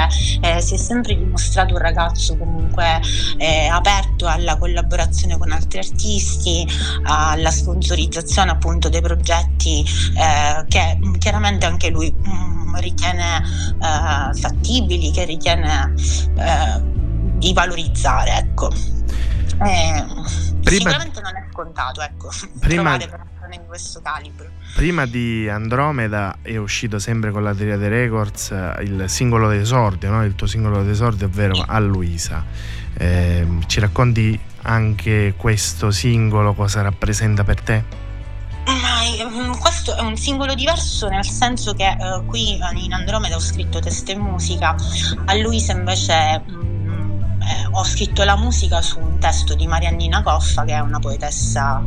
eh, 0.42 0.60
si 0.60 0.74
è 0.74 0.76
sempre 0.76 1.16
dimostrato 1.16 1.74
un 1.74 1.80
ragazzo 1.80 2.36
comunque 2.36 3.00
eh, 3.38 3.66
aperto 3.66 4.26
alla 4.26 4.56
collaborazione 4.58 5.38
con 5.38 5.50
altri 5.50 5.78
artisti, 5.78 6.66
alla 7.04 7.50
sponsorizzazione 7.50 8.50
appunto 8.50 8.88
dei 8.88 9.00
progetti 9.00 9.84
eh, 10.14 10.64
che 10.68 10.98
chiaramente 11.18 11.64
anche 11.66 11.88
lui 11.88 12.12
mh, 12.12 12.78
ritiene 12.80 13.38
eh, 13.38 14.38
fattibili, 14.38 15.10
che 15.10 15.24
ritiene 15.24 15.94
eh, 16.36 16.82
di 17.38 17.52
valorizzare, 17.54 18.36
ecco. 18.36 18.70
Eh, 19.64 20.04
sicuramente 20.64 21.20
non 21.22 21.34
è 21.34 21.45
scontato, 21.56 22.02
ecco, 22.02 22.30
Prima- 22.60 22.96
di 22.96 23.58
questo 23.66 24.00
calibro. 24.02 24.48
Prima 24.74 25.06
di 25.06 25.48
Andromeda 25.48 26.38
è 26.42 26.56
uscito 26.56 26.98
sempre 26.98 27.30
con 27.30 27.44
la 27.44 27.54
Triade 27.54 27.88
Records 27.88 28.50
eh, 28.50 28.82
il 28.82 29.04
singolo 29.06 29.48
d'esordio, 29.48 30.10
no? 30.10 30.24
il 30.24 30.34
tuo 30.34 30.46
singolo 30.46 30.82
d'esordio, 30.82 31.26
ovvero 31.26 31.64
A 31.66 31.78
Luisa. 31.78 32.44
Ehm, 32.98 33.66
ci 33.66 33.80
racconti 33.80 34.38
anche 34.62 35.34
questo 35.36 35.90
singolo, 35.92 36.54
cosa 36.54 36.82
rappresenta 36.82 37.44
per 37.44 37.60
te? 37.60 37.84
Ma 38.66 39.02
mm, 39.28 39.52
questo 39.60 39.94
è 39.94 40.00
un 40.00 40.16
singolo 40.16 40.54
diverso 40.54 41.06
nel 41.08 41.24
senso 41.24 41.72
che 41.74 41.88
eh, 41.88 42.22
qui 42.26 42.58
in 42.82 42.92
Andromeda 42.92 43.36
ho 43.36 43.40
scritto 43.40 43.78
testo 43.78 44.10
e 44.10 44.16
musica, 44.16 44.74
a 45.24 45.34
Luisa 45.36 45.72
invece 45.72 46.42
mm, 46.50 46.75
eh, 47.46 47.68
ho 47.70 47.84
scritto 47.84 48.24
la 48.24 48.36
musica 48.36 48.82
su 48.82 48.98
un 48.98 49.18
testo 49.18 49.54
di 49.54 49.66
Mariannina 49.66 50.22
Coffa 50.22 50.64
che 50.64 50.74
è 50.74 50.80
una 50.80 50.98
poetessa 50.98 51.82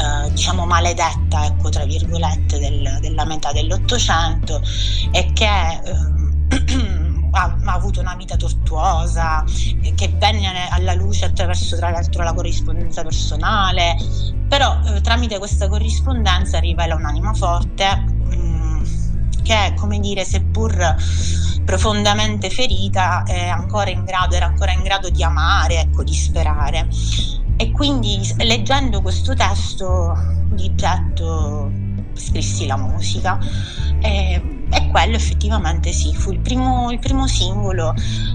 eh, 0.00 0.30
diciamo 0.30 0.64
maledetta, 0.64 1.44
ecco 1.44 1.68
tra 1.68 1.84
virgolette, 1.84 2.58
del- 2.58 2.98
della 3.00 3.24
metà 3.26 3.52
dell'Ottocento 3.52 4.62
e 5.10 5.32
che 5.34 5.80
ehm, 5.84 7.28
ha, 7.32 7.56
ha 7.64 7.72
avuto 7.72 8.00
una 8.00 8.14
vita 8.14 8.36
tortuosa, 8.36 9.44
eh, 9.82 9.94
che 9.94 10.08
venne 10.16 10.68
alla 10.70 10.94
luce 10.94 11.26
attraverso 11.26 11.76
tra 11.76 11.90
l'altro 11.90 12.22
la 12.22 12.32
corrispondenza 12.32 13.02
personale, 13.02 13.96
però 14.48 14.80
eh, 14.86 15.00
tramite 15.00 15.38
questa 15.38 15.68
corrispondenza 15.68 16.58
rivela 16.58 16.94
un'anima 16.94 17.34
forte 17.34 17.96
mm, 17.96 18.59
che, 19.42 19.74
come 19.76 19.98
dire, 19.98 20.24
seppur 20.24 20.96
profondamente 21.64 22.50
ferita, 22.50 23.22
ancora 23.50 23.90
grado, 24.04 24.34
era 24.34 24.46
ancora 24.46 24.72
in 24.72 24.82
grado 24.82 25.08
di 25.10 25.22
amare, 25.22 25.80
ecco, 25.80 26.02
di 26.02 26.14
sperare. 26.14 26.88
E 27.56 27.70
quindi 27.72 28.18
leggendo 28.38 29.02
questo 29.02 29.34
testo 29.34 30.14
di 30.52 30.74
getto 30.74 31.70
scrissi 32.14 32.66
la 32.66 32.76
musica 32.76 33.38
e, 34.00 34.66
e 34.70 34.88
quello 34.88 35.16
effettivamente 35.16 35.92
sì, 35.92 36.14
fu 36.14 36.32
il 36.32 36.40
primo, 36.40 36.90
il 36.90 36.98
primo 36.98 37.26
singolo 37.26 37.94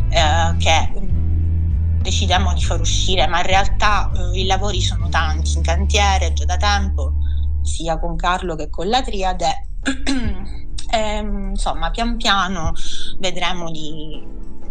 eh, 0.10 0.58
che 0.58 0.91
mm, 0.99 2.01
decidemmo 2.01 2.53
di 2.53 2.64
far 2.64 2.80
uscire, 2.80 3.28
ma 3.28 3.39
in 3.39 3.47
realtà 3.47 4.12
eh, 4.12 4.39
i 4.39 4.45
lavori 4.45 4.82
sono 4.82 5.10
tanti 5.10 5.56
in 5.56 5.62
cantiere 5.62 6.34
già 6.34 6.45
da 6.45 6.58
tempo, 6.58 7.14
sia 7.64 7.97
con 7.99 8.16
Carlo 8.16 8.56
che 8.56 8.70
con 8.70 8.88
la 8.88 9.01
Triade. 9.01 9.68
E, 10.96 11.18
insomma, 11.18 11.91
pian 11.91 12.16
piano 12.16 12.74
vedremo 13.20 13.70
di, 13.70 14.24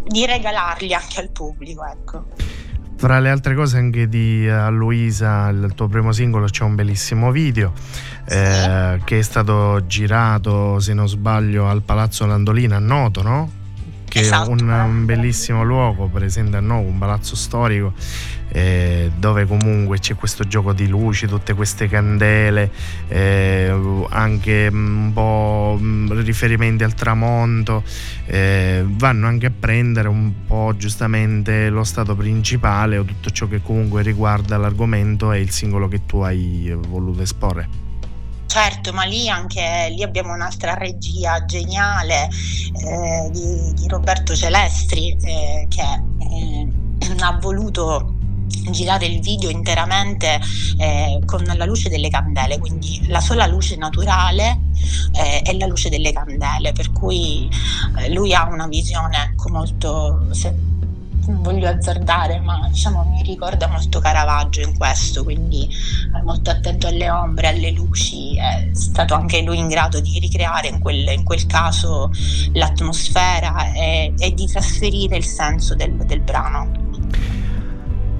di 0.03 0.25
regalarli 0.25 0.93
anche 0.93 1.19
al 1.19 1.29
pubblico, 1.29 1.85
ecco. 1.85 2.25
Fra 2.97 3.19
le 3.19 3.29
altre 3.29 3.53
cose 3.55 3.77
anche 3.77 4.07
di 4.07 4.47
eh, 4.47 4.69
Luisa, 4.69 5.49
il 5.49 5.73
tuo 5.75 5.87
primo 5.87 6.11
singolo, 6.11 6.45
c'è 6.45 6.63
un 6.63 6.75
bellissimo 6.75 7.29
video 7.29 7.73
eh, 8.25 9.01
che 9.03 9.19
è 9.19 9.21
stato 9.21 9.85
girato, 9.85 10.79
se 10.79 10.93
non 10.93 11.07
sbaglio, 11.07 11.67
al 11.67 11.81
Palazzo 11.81 12.25
Landolina 12.25 12.77
a 12.77 12.79
Noto, 12.79 13.21
no? 13.21 13.51
Che 14.15 14.21
Esatto. 14.21 14.51
un, 14.51 14.69
un 14.69 15.03
bellissimo 15.03 15.61
luogo, 15.65 16.07
presente 16.07 16.55
a 16.55 16.61
Noto, 16.61 16.87
un 16.87 16.97
palazzo 16.97 17.35
storico 17.35 17.91
eh, 18.47 19.11
dove 19.17 19.45
comunque 19.45 19.99
c'è 19.99 20.15
questo 20.15 20.45
gioco 20.45 20.71
di 20.71 20.87
luci, 20.87 21.27
tutte 21.27 21.53
queste 21.53 21.89
candele, 21.89 22.71
eh, 23.09 24.05
anche 24.07 24.69
un 24.71 25.11
po' 25.13 25.77
mh, 25.77 26.21
riferimenti 26.23 26.85
al 26.85 26.93
tramonto, 26.93 27.83
eh, 28.27 28.85
vanno 28.87 29.27
anche 29.27 29.47
a 29.47 29.51
prendere 29.51 30.07
un 30.07 30.31
po' 30.47 30.73
giustamente 30.77 31.67
lo 31.67 31.83
stato 31.83 32.15
principale 32.15 32.97
o 32.97 33.03
tutto 33.03 33.29
ciò 33.31 33.49
che 33.49 33.61
comunque 33.61 34.01
riguarda 34.01 34.55
l'argomento 34.55 35.33
e 35.33 35.41
il 35.41 35.49
singolo 35.49 35.89
che 35.89 36.05
tu 36.05 36.19
hai 36.19 36.73
voluto 36.87 37.21
esporre. 37.21 37.84
Certo, 38.55 38.93
ma 38.93 39.03
lì 39.03 39.27
anche 39.27 39.89
lì 39.89 40.01
abbiamo 40.01 40.31
un'altra 40.31 40.75
regia 40.75 41.43
geniale 41.43 42.29
eh, 42.85 43.29
di, 43.29 43.73
di 43.73 43.85
Roberto 43.89 44.33
Celestri 44.33 45.13
eh, 45.23 45.67
che 45.67 45.81
eh, 45.81 46.67
ha 47.19 47.37
voluto 47.41 48.15
girare 48.71 49.07
il 49.07 49.19
video 49.19 49.49
interamente 49.49 50.39
eh, 50.77 51.19
con 51.25 51.43
la 51.43 51.65
luce 51.65 51.89
delle 51.89 52.07
candele, 52.07 52.57
quindi 52.57 53.05
la 53.07 53.19
sola 53.19 53.45
luce 53.45 53.75
naturale 53.75 54.61
eh, 55.11 55.41
è 55.41 55.53
la 55.57 55.65
luce 55.65 55.89
delle 55.89 56.13
candele, 56.13 56.71
per 56.71 56.93
cui 56.93 57.49
eh, 57.97 58.13
lui 58.13 58.33
ha 58.33 58.47
una 58.47 58.67
visione 58.67 59.31
ecco, 59.31 59.49
molto, 59.49 60.27
se- 60.31 60.55
voglio 61.27 61.67
azzardare, 61.67 62.39
ma 62.39 62.67
diciamo 62.71 63.03
mi 63.05 63.21
ricorda 63.23 63.67
molto 63.67 63.99
Caravaggio 63.99 64.61
in 64.61 64.77
questo, 64.77 65.23
quindi 65.23 65.67
è 66.13 66.21
molto 66.23 66.49
attento 66.49 66.87
alle 66.87 67.09
ombre, 67.09 67.47
alle 67.47 67.71
luci, 67.71 68.37
è 68.37 68.69
stato 68.73 69.13
anche 69.13 69.41
lui 69.41 69.57
in 69.57 69.67
grado 69.67 69.99
di 69.99 70.19
ricreare 70.19 70.67
in 70.67 70.79
quel, 70.79 71.07
in 71.09 71.23
quel 71.23 71.45
caso 71.45 72.11
l'atmosfera 72.53 73.73
e, 73.73 74.13
e 74.17 74.33
di 74.33 74.47
trasferire 74.47 75.17
il 75.17 75.25
senso 75.25 75.75
del, 75.75 75.93
del 75.95 76.21
brano. 76.21 76.83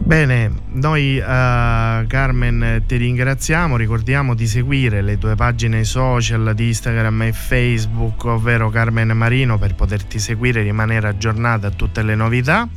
Bene, 0.06 0.52
noi 0.74 1.18
eh, 1.18 1.24
Carmen 1.24 2.84
ti 2.86 2.96
ringraziamo, 2.96 3.76
ricordiamo 3.76 4.36
di 4.36 4.46
seguire 4.46 5.02
le 5.02 5.18
tue 5.18 5.34
pagine 5.34 5.84
social 5.84 6.54
di 6.54 6.68
Instagram 6.68 7.24
e 7.24 7.32
Facebook, 7.32 8.24
ovvero 8.26 8.70
Carmen 8.70 9.08
Marino, 9.18 9.58
per 9.58 9.74
poterti 9.74 10.20
seguire 10.20 10.60
e 10.60 10.64
rimanere 10.64 11.08
aggiornata 11.08 11.68
a 11.68 11.72
tutte 11.72 12.04
le 12.04 12.14
novità 12.14 12.70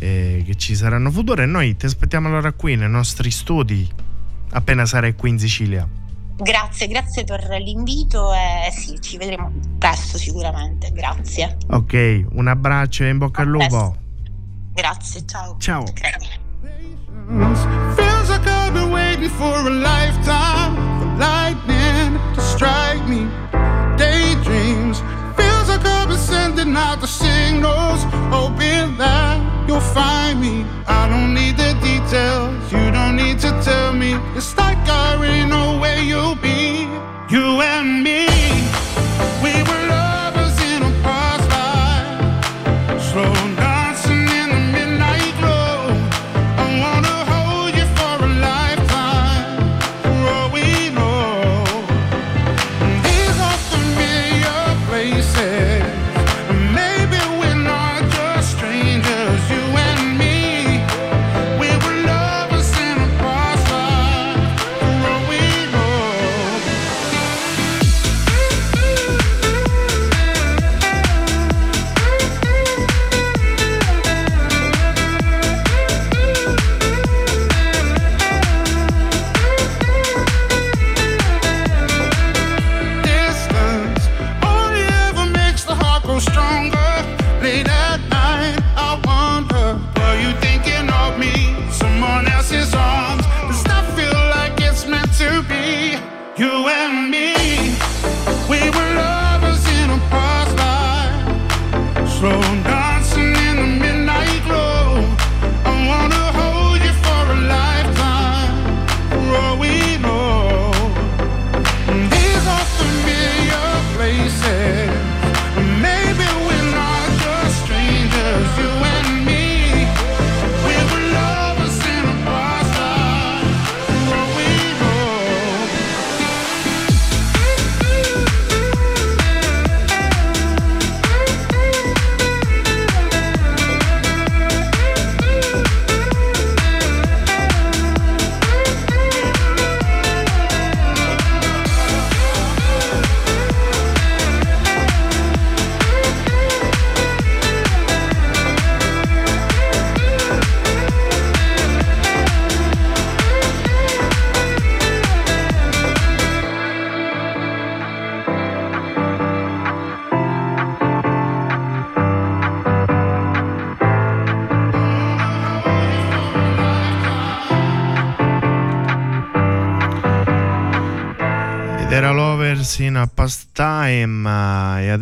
eh, 0.00 0.42
che 0.44 0.56
ci 0.56 0.74
saranno 0.74 1.10
future. 1.10 1.44
E 1.44 1.46
noi 1.46 1.76
ti 1.76 1.86
aspettiamo 1.86 2.26
allora 2.26 2.52
qui 2.52 2.74
nei 2.74 2.88
nostri 2.90 3.30
studi, 3.30 3.88
appena 4.50 4.84
sarai 4.86 5.14
qui 5.14 5.30
in 5.30 5.38
Sicilia. 5.38 5.86
Grazie, 6.36 6.88
grazie 6.88 7.24
per 7.24 7.46
l'invito 7.62 8.32
e 8.32 8.70
sì, 8.72 8.98
ci 9.00 9.18
vedremo 9.18 9.52
presto 9.78 10.16
sicuramente. 10.16 10.90
Grazie. 10.90 11.58
Ok, 11.68 12.24
un 12.32 12.48
abbraccio 12.48 13.04
e 13.04 13.10
in 13.10 13.18
bocca 13.18 13.42
al 13.42 13.48
A 13.48 13.56
presto. 13.58 13.76
lupo. 13.76 13.96
Grazie, 14.72 15.26
ciao. 15.26 15.56
Ciao. 15.58 15.84
Grazie. 15.92 16.38
Feels 17.94 18.28
like 18.30 18.46
I've 18.48 18.72
been 18.72 18.90
waiting 18.90 19.28
for 19.28 19.54
a 19.66 19.70
lifetime 19.70 20.74
for 20.98 21.06
lightning 21.18 22.18
to 22.34 22.40
strike 22.40 23.06
me. 23.06 23.28
Daydreams. 23.96 25.00
Feels 25.36 25.68
like 25.68 25.84
I've 25.84 26.08
been 26.08 26.16
sending 26.18 26.74
out 26.74 27.00
the 27.00 27.06
signals, 27.06 28.02
hoping 28.30 28.96
that 28.96 29.38
you'll 29.70 29.80
find 29.94 30.40
me. 30.40 30.64
I 30.88 31.08
don't 31.08 31.32
need 31.32 31.56
the 31.56 31.72
details, 31.88 32.72
you 32.72 32.90
don't 32.90 33.14
need 33.14 33.38
to 33.46 33.50
tell 33.62 33.92
me. 33.92 34.14
It's 34.36 34.56
like 34.56 34.78
I 34.88 35.14
already 35.14 35.44
know 35.48 35.78
where 35.78 36.02
you'll 36.02 36.34
be. 36.34 36.88
You 37.30 37.46
and 37.62 38.02
me, 38.02 38.29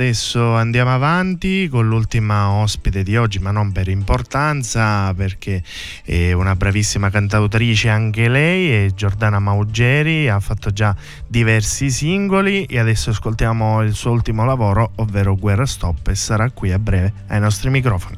adesso 0.08 0.54
andiamo 0.54 0.94
avanti 0.94 1.68
con 1.68 1.86
l'ultima 1.86 2.48
ospite 2.48 3.02
di 3.02 3.18
oggi, 3.18 3.40
ma 3.40 3.50
non 3.50 3.72
per 3.72 3.88
importanza, 3.88 5.12
perché 5.12 5.62
è 6.02 6.32
una 6.32 6.56
bravissima 6.56 7.10
cantautrice 7.10 7.90
anche 7.90 8.26
lei, 8.26 8.86
è 8.86 8.90
Giordana 8.94 9.38
Maugeri, 9.38 10.30
ha 10.30 10.40
fatto 10.40 10.70
già 10.70 10.96
diversi 11.26 11.90
singoli 11.90 12.64
e 12.64 12.78
adesso 12.78 13.10
ascoltiamo 13.10 13.82
il 13.82 13.92
suo 13.92 14.12
ultimo 14.12 14.46
lavoro, 14.46 14.92
ovvero 14.96 15.36
Guerra 15.36 15.66
Stop 15.66 16.08
e 16.08 16.14
sarà 16.14 16.48
qui 16.52 16.72
a 16.72 16.78
breve 16.78 17.12
ai 17.26 17.40
nostri 17.40 17.68
microfoni. 17.68 18.16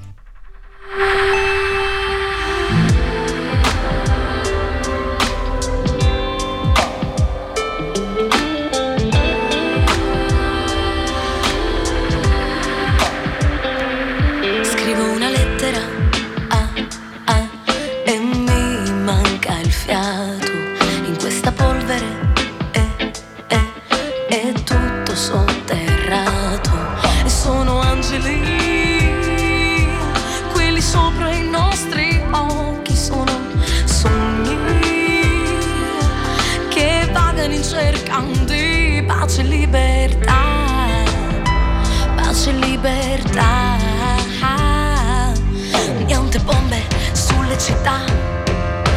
Città, 47.61 48.01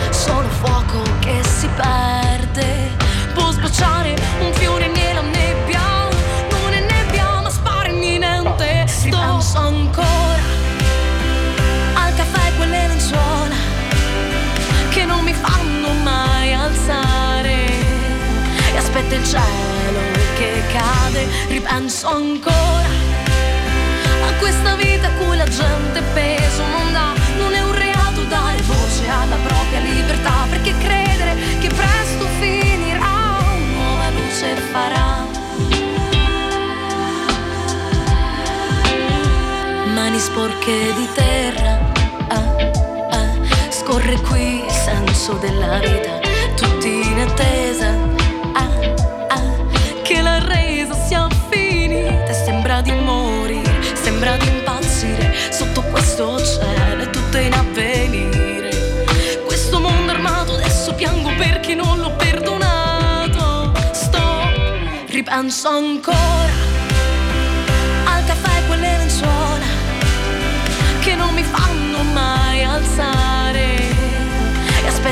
solo 0.09 0.47
fuoco 0.47 1.01
che 1.20 1.41
si 1.43 1.68
perde. 1.76 2.91
Può 3.34 3.51
sbocciare 3.51 4.16
un 4.39 4.53
fiore 4.53 4.88
nella 4.88 5.22
nebbia, 5.22 5.82
non 6.49 6.72
è 6.72 6.80
nebbia 6.80 7.41
ma 7.41 7.49
spara 7.49 7.89
imminente. 7.89 8.86
Sto 8.88 9.18
ancora 9.55 10.41
al 11.95 12.16
caffè 12.16 12.55
quelle 12.55 12.88
lenzuola 12.88 13.55
che 14.89 15.03
non 15.03 15.26
mi 15.26 15.34
fanno 15.34 15.91
mai 16.01 16.53
alzare. 16.53 17.66
E 18.74 18.78
aspetta 18.78 19.16
il 19.16 19.26
cielo 19.26 19.99
che 20.38 20.64
cade, 20.72 21.28
ripenso 21.49 22.07
ancora 22.07 22.91
a 24.26 24.34
questa 24.39 24.76
vita 24.76 25.07
a 25.07 25.11
cui 25.11 25.36
la 25.36 25.47
gente 25.47 26.01
peso 26.14 26.82
sporche 40.24 40.93
di 40.95 41.07
terra, 41.13 41.91
ah, 42.30 42.55
ah, 43.09 43.32
scorre 43.69 44.15
qui 44.21 44.63
il 44.63 44.71
senso 44.71 45.34
della 45.34 45.80
vita, 45.80 46.19
tutti 46.55 46.88
in 46.88 47.19
attesa, 47.19 47.89
ah, 48.53 48.69
ah, 49.28 50.01
che 50.01 50.21
la 50.21 50.39
resa 50.39 50.93
sia 50.93 51.28
finita 51.49 52.28
e 52.28 52.34
sembra 52.34 52.80
di 52.80 52.93
morire, 52.93 53.69
sembra 54.01 54.38
di 54.38 54.47
impazzire 54.47 55.34
sotto 55.51 55.82
questo 55.91 56.41
cielo, 56.41 57.03
è 57.03 57.09
tutto 57.09 57.38
in 57.38 57.53
avvenire. 57.53 58.69
Questo 59.45 59.82
mondo 59.82 60.13
armato 60.13 60.53
adesso 60.53 60.93
piango 60.93 61.32
perché 61.36 61.76
non 61.76 61.99
l'ho 61.99 62.15
perdonato. 62.15 63.74
Sto, 63.91 64.21
ripenso 65.07 65.67
ancora 65.67 66.72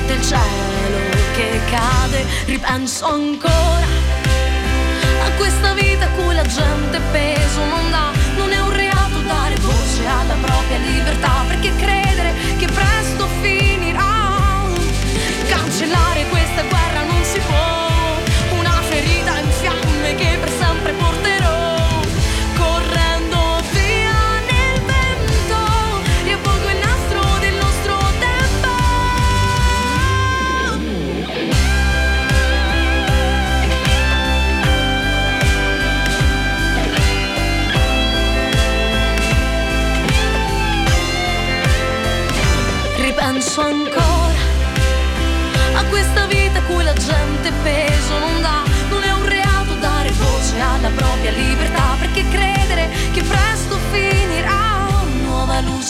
aspetta 0.02 0.14
il 0.14 0.22
cielo 0.22 0.97
che 1.34 1.60
cade, 1.70 2.26
ripenso 2.45 3.06
ancora 3.06 3.86
a 5.24 5.32
questa 5.38 5.74
vita 5.74 6.06
a 6.06 6.10
cui 6.10 6.34
la 6.34 6.43
gente 6.43 6.99
peso 7.12 7.64
non 7.66 7.91
dà, 7.91 8.12
non 8.36 8.52
è 8.52 8.60
un 8.60 8.74
reato 8.74 9.20
dare 9.26 9.56
voce 9.56 10.06
alla 10.06 10.36
propria 10.41 10.78
libertà, 10.78 11.43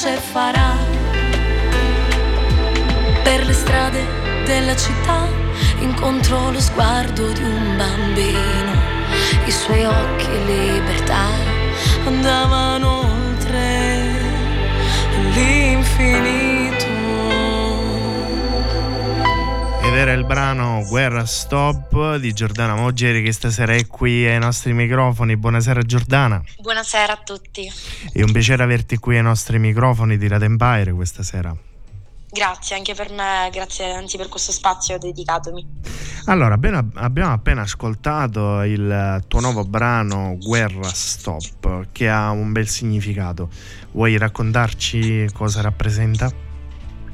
luce 0.02 0.18
farà 0.18 0.76
per 3.24 3.46
le 3.46 3.54
strade 3.54 4.04
della 4.46 4.76
città 4.76 5.28
incontro 5.80 6.50
lo 6.50 6.60
sguardo 6.60 7.32
di 7.32 7.44
un 7.44 7.78
bambino, 7.78 8.74
i 9.46 9.52
suoi 9.52 9.86
occhi 9.86 10.46
libertà 10.46 11.28
andavano 12.06 13.02
oltre 13.02 14.20
l'infinito. 15.34 16.81
Ed 19.92 19.98
era 19.98 20.14
il 20.14 20.24
brano 20.24 20.86
Guerra 20.88 21.26
Stop 21.26 22.16
di 22.16 22.32
Giordana 22.32 22.76
Moggeri 22.76 23.22
che 23.22 23.34
stasera 23.34 23.74
è 23.74 23.88
qui 23.88 24.26
ai 24.26 24.40
nostri 24.40 24.72
microfoni. 24.72 25.36
Buonasera 25.36 25.82
Giordana, 25.82 26.42
Buonasera 26.62 27.12
a 27.12 27.18
tutti. 27.18 27.70
è 28.14 28.22
un 28.22 28.32
piacere 28.32 28.64
averti 28.64 28.96
qui 28.96 29.18
ai 29.18 29.22
nostri 29.22 29.60
microfoni 29.60 30.18
di 30.18 30.30
Radio 30.30 30.46
Empire 30.46 30.94
questa 30.94 31.24
sera. 31.24 31.54
Grazie 32.30 32.78
anche 32.78 32.94
per 32.94 33.12
me, 33.12 33.50
grazie 33.52 33.92
anzi 33.92 34.16
per 34.16 34.30
questo 34.30 34.54
spazio 34.54 34.98
dedicatomi. 34.98 35.68
Allora, 36.28 36.54
abbiamo 36.54 37.34
appena 37.34 37.62
ascoltato 37.64 38.62
il 38.62 39.22
tuo 39.28 39.42
nuovo 39.42 39.66
brano 39.66 40.38
Guerra 40.40 40.88
Stop 40.88 41.88
che 41.92 42.08
ha 42.08 42.32
un 42.32 42.54
bel 42.54 42.70
significato. 42.70 43.50
Vuoi 43.92 44.18
raccontarci 44.18 45.30
cosa 45.34 45.60
rappresenta? 45.60 46.50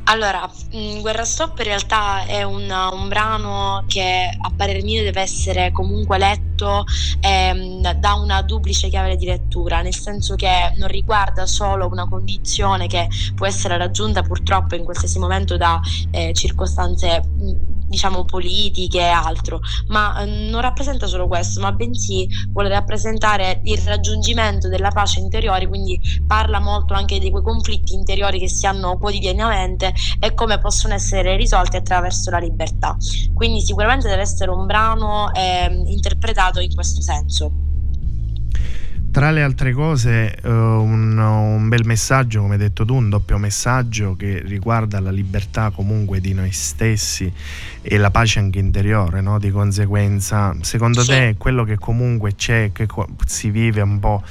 Allora, 0.10 0.50
mh, 0.72 1.02
Guerra 1.02 1.26
Stop 1.26 1.58
in 1.60 1.66
realtà 1.66 2.26
è 2.26 2.42
un, 2.44 2.70
un 2.70 3.08
brano 3.10 3.84
che 3.88 4.30
a 4.40 4.52
parer 4.56 4.82
mio 4.82 5.04
deve 5.04 5.20
essere 5.22 5.72
comunque 5.74 6.18
letto 6.18 6.86
ehm, 7.20 7.92
da 7.92 8.14
una 8.14 8.42
duplice 8.42 8.88
chiave 8.88 9.18
di 9.18 9.26
lettura, 9.26 9.82
nel 9.82 9.94
senso 9.94 10.36
che 10.36 10.72
non 10.78 10.88
riguarda 10.88 11.46
solo 11.46 11.88
una 11.88 12.08
condizione 12.08 12.88
che 12.88 13.10
può 13.36 13.46
essere 13.46 13.78
raggiunta 13.78 14.22
purtroppo 14.22 14.76
in 14.76 14.86
qualsiasi 14.86 15.20
momento 15.20 15.58
da 15.58 15.78
eh, 16.12 16.32
circostanze 16.34 17.22
mh, 17.26 17.77
diciamo 17.88 18.26
politiche 18.26 19.00
e 19.00 19.08
altro, 19.08 19.60
ma 19.88 20.22
eh, 20.22 20.26
non 20.26 20.62
rappresenta 20.62 21.08
solo 21.08 21.28
questo, 21.28 21.62
ma 21.62 21.72
bensì 21.72 22.28
vuole 22.52 22.70
rappresentare 22.70 23.62
il 23.64 23.80
raggiungimento 23.80 24.68
della 24.68 24.90
pace 24.90 25.20
interiore, 25.20 25.68
quindi 25.68 26.00
parla 26.26 26.60
molto 26.60 26.94
anche 26.94 27.20
di 27.20 27.32
quei 27.32 27.44
conflitti 27.44 27.94
interiori 27.94 28.40
che 28.40 28.50
si 28.50 28.66
hanno 28.66 28.98
quotidianamente 28.98 29.94
e 30.20 30.34
come 30.34 30.60
possono 30.60 30.94
essere 30.94 31.36
risolti 31.36 31.78
attraverso 31.78 32.30
la 32.30 32.40
libertà. 32.40 32.96
Quindi 33.34 33.62
sicuramente 33.62 34.08
deve 34.08 34.22
essere 34.22 34.52
un 34.52 34.66
brano 34.66 35.34
ehm, 35.34 35.86
interpretato 35.88 36.60
in 36.60 36.74
questo 36.74 37.02
senso. 37.02 37.52
Tra 39.18 39.32
le 39.32 39.42
altre 39.42 39.74
cose, 39.74 40.36
eh, 40.36 40.48
un, 40.48 41.18
un 41.18 41.68
bel 41.70 41.84
messaggio, 41.88 42.42
come 42.42 42.54
hai 42.54 42.60
detto 42.60 42.86
tu, 42.86 42.94
un 42.94 43.10
doppio 43.10 43.40
messaggio 43.40 44.16
che 44.16 44.44
riguarda 44.46 45.00
la 45.00 45.10
libertà 45.10 45.72
comunque 45.72 46.20
di 46.22 46.36
noi 46.36 46.52
stessi 46.52 47.34
e 47.82 47.98
la 47.98 48.12
pace 48.12 48.38
anche 48.38 48.60
interiore, 48.60 49.22
no? 49.22 49.40
Di 49.40 49.50
conseguenza, 49.50 50.56
secondo 50.62 51.02
Sì. 51.02 51.08
te 51.08 51.36
quello 51.36 51.64
che 51.64 51.80
comunque 51.80 52.36
c'è, 52.36 52.70
che 52.72 52.86
co- 52.86 53.08
si 53.26 53.50
vive 53.50 53.82
un 53.82 53.98
po' 53.98 54.22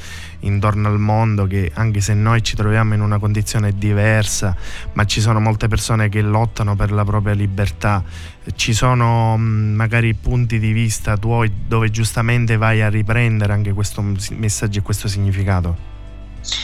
intorno 0.47 0.88
al 0.88 0.99
mondo, 0.99 1.47
che 1.47 1.70
anche 1.74 2.01
se 2.01 2.14
noi 2.14 2.42
ci 2.42 2.57
troviamo 2.57 2.94
in 2.94 3.01
una 3.01 3.18
condizione 3.18 3.72
diversa, 3.76 4.57
ma 4.94 5.05
ci 5.05 5.20
sono 5.20 5.40
molte 5.40 5.68
persone 5.68 6.09
che 6.09 6.22
lottano 6.22 6.76
per 6.76 6.92
la 6.92 7.05
propria 7.05 7.34
libertà, 7.34 8.03
ci 8.55 8.72
sono 8.72 9.36
mh, 9.36 9.74
magari 9.74 10.14
punti 10.14 10.59
di 10.59 10.72
vista 10.72 11.16
tuoi 11.16 11.53
dove 11.66 11.90
giustamente 11.90 12.57
vai 12.57 12.82
a 12.82 12.88
riprendere 12.88 13.53
anche 13.53 13.72
questo 13.72 14.03
messaggio 14.03 14.78
e 14.78 14.82
questo 14.82 15.09
significato? 15.09 15.95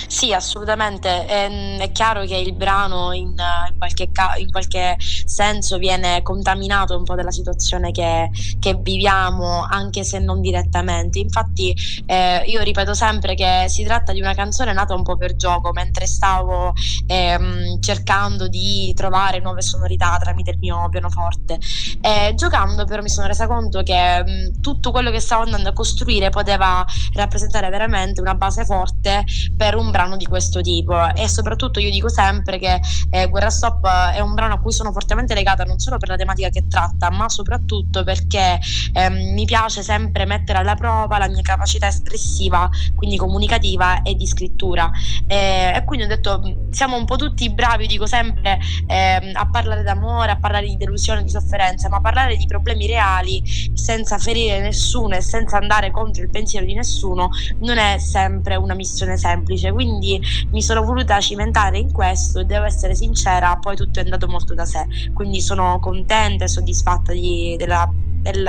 Sì, 0.06 0.32
assolutamente. 0.32 1.26
Ehm, 1.26 1.80
È, 1.80 1.90
chiaro 1.92 2.24
che 2.24 2.36
il 2.36 2.54
brano 2.54 3.12
in, 3.12 3.28
in 3.30 3.78
qualche, 3.78 4.10
in 4.38 4.50
qualche 4.50 4.96
senso 4.98 5.78
viene 5.78 6.22
contaminato 6.22 6.96
un 6.96 7.04
po' 7.04 7.14
dalla 7.14 7.30
situazione 7.30 7.90
che, 7.90 8.30
che 8.60 8.74
viviamo, 8.80 9.64
anche 9.68 10.04
se 10.04 10.18
non 10.18 10.40
direttamente. 10.40 11.18
Infatti, 11.18 11.74
eh, 12.06 12.42
io 12.46 12.62
ripeto 12.62 12.94
sempre 12.94 13.34
che 13.34 13.64
si 13.68 13.82
tratta 13.84 14.12
di 14.12 14.20
una 14.20 14.34
canzone 14.34 14.72
nata 14.72 14.94
un 14.94 15.02
po' 15.02 15.16
per 15.16 15.34
gioco, 15.36 15.72
mentre 15.72 16.06
stavo 16.06 16.72
ehm, 17.06 17.80
cercando 17.80 18.48
di 18.48 18.92
trovare 18.94 19.40
nuove 19.40 19.62
sonorità 19.62 20.16
tramite 20.20 20.50
il 20.50 20.58
mio 20.58 20.88
pianoforte. 20.90 21.58
E 22.00 22.32
giocando, 22.36 22.84
però, 22.84 23.02
mi 23.02 23.08
sono 23.08 23.26
resa 23.26 23.46
conto 23.46 23.82
che 23.82 24.22
mh, 24.24 24.60
tutto 24.60 24.90
quello 24.90 25.10
che 25.10 25.20
stavo 25.20 25.42
andando 25.42 25.70
a 25.70 25.72
costruire 25.72 26.30
poteva 26.30 26.84
rappresentare 27.14 27.68
veramente 27.70 28.20
una 28.20 28.34
base 28.34 28.64
forte 28.64 29.24
per 29.56 29.71
un 29.76 29.90
brano 29.90 30.16
di 30.16 30.26
questo 30.26 30.60
tipo. 30.60 31.12
E 31.14 31.28
soprattutto 31.28 31.80
io 31.80 31.90
dico 31.90 32.08
sempre 32.08 32.58
che 32.58 32.80
eh, 33.10 33.28
Guerra 33.28 33.50
Stop 33.50 33.86
è 33.86 34.20
un 34.20 34.34
brano 34.34 34.54
a 34.54 34.58
cui 34.60 34.72
sono 34.72 34.92
fortemente 34.92 35.34
legata 35.34 35.64
non 35.64 35.78
solo 35.78 35.98
per 35.98 36.08
la 36.08 36.16
tematica 36.16 36.48
che 36.48 36.66
tratta 36.68 37.10
ma 37.10 37.28
soprattutto 37.28 38.04
perché 38.04 38.58
ehm, 38.92 39.32
mi 39.32 39.44
piace 39.44 39.82
sempre 39.82 40.24
mettere 40.24 40.58
alla 40.58 40.74
prova 40.74 41.18
la 41.18 41.28
mia 41.28 41.42
capacità 41.42 41.86
espressiva 41.86 42.68
quindi 42.94 43.16
comunicativa 43.16 44.02
e 44.02 44.14
di 44.14 44.26
scrittura. 44.26 44.90
E, 45.26 45.72
e 45.74 45.84
quindi 45.84 46.04
ho 46.06 46.08
detto 46.08 46.40
siamo 46.70 46.96
un 46.96 47.04
po' 47.04 47.16
tutti 47.16 47.52
bravi, 47.52 47.86
dico 47.86 48.06
sempre 48.06 48.58
ehm, 48.86 49.32
a 49.34 49.48
parlare 49.50 49.82
d'amore, 49.82 50.32
a 50.32 50.36
parlare 50.38 50.66
di 50.66 50.76
delusione, 50.76 51.22
di 51.22 51.30
sofferenza 51.30 51.88
ma 51.88 52.00
parlare 52.00 52.36
di 52.36 52.46
problemi 52.46 52.86
reali 52.86 53.42
senza 53.74 54.18
ferire 54.18 54.60
nessuno 54.60 55.14
e 55.16 55.20
senza 55.20 55.56
andare 55.56 55.90
contro 55.90 56.22
il 56.22 56.30
pensiero 56.30 56.66
di 56.66 56.74
nessuno 56.74 57.30
non 57.58 57.78
è 57.78 57.98
sempre 57.98 58.56
una 58.56 58.74
missione 58.74 59.16
semplice, 59.16 59.51
quindi 59.72 60.20
mi 60.50 60.62
sono 60.62 60.82
voluta 60.82 61.20
cimentare 61.20 61.78
in 61.78 61.90
questo 61.92 62.40
e 62.40 62.44
devo 62.44 62.64
essere 62.64 62.94
sincera, 62.94 63.56
poi 63.56 63.76
tutto 63.76 64.00
è 64.00 64.02
andato 64.02 64.26
molto 64.28 64.54
da 64.54 64.64
sé, 64.64 64.84
quindi 65.12 65.40
sono 65.40 65.78
contenta 65.80 66.44
e 66.44 66.48
soddisfatta 66.48 67.12
di- 67.12 67.56
della- 67.58 67.88
del 68.22 68.48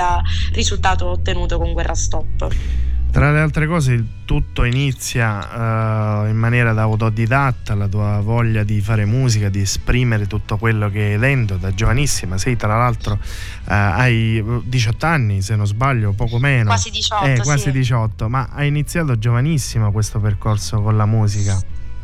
risultato 0.52 1.06
ottenuto 1.08 1.58
con 1.58 1.72
Guerra 1.72 1.94
Stop. 1.94 2.48
Tra 3.14 3.30
le 3.30 3.38
altre 3.38 3.68
cose, 3.68 3.92
il 3.92 4.04
tutto 4.24 4.64
inizia 4.64 6.24
eh, 6.24 6.30
in 6.30 6.36
maniera 6.36 6.72
da 6.72 6.82
autodidatta, 6.82 7.76
la 7.76 7.86
tua 7.86 8.18
voglia 8.18 8.64
di 8.64 8.80
fare 8.80 9.04
musica, 9.04 9.48
di 9.48 9.60
esprimere 9.60 10.26
tutto 10.26 10.56
quello 10.56 10.90
che 10.90 11.12
hai 11.12 11.18
dentro 11.18 11.56
da 11.56 11.72
giovanissima. 11.72 12.38
Sei 12.38 12.56
tra 12.56 12.76
l'altro, 12.76 13.14
eh, 13.14 13.72
hai 13.72 14.44
18 14.64 15.06
anni, 15.06 15.42
se 15.42 15.54
non 15.54 15.64
sbaglio, 15.64 16.10
poco 16.10 16.40
meno. 16.40 16.64
Quasi 16.64 16.90
18, 16.90 17.24
Eh, 17.24 17.38
quasi 17.38 17.62
sì. 17.62 17.70
18, 17.70 18.28
ma 18.28 18.48
hai 18.50 18.66
iniziato 18.66 19.16
giovanissima 19.16 19.92
questo 19.92 20.18
percorso 20.18 20.82
con 20.82 20.96
la 20.96 21.06
musica. 21.06 21.56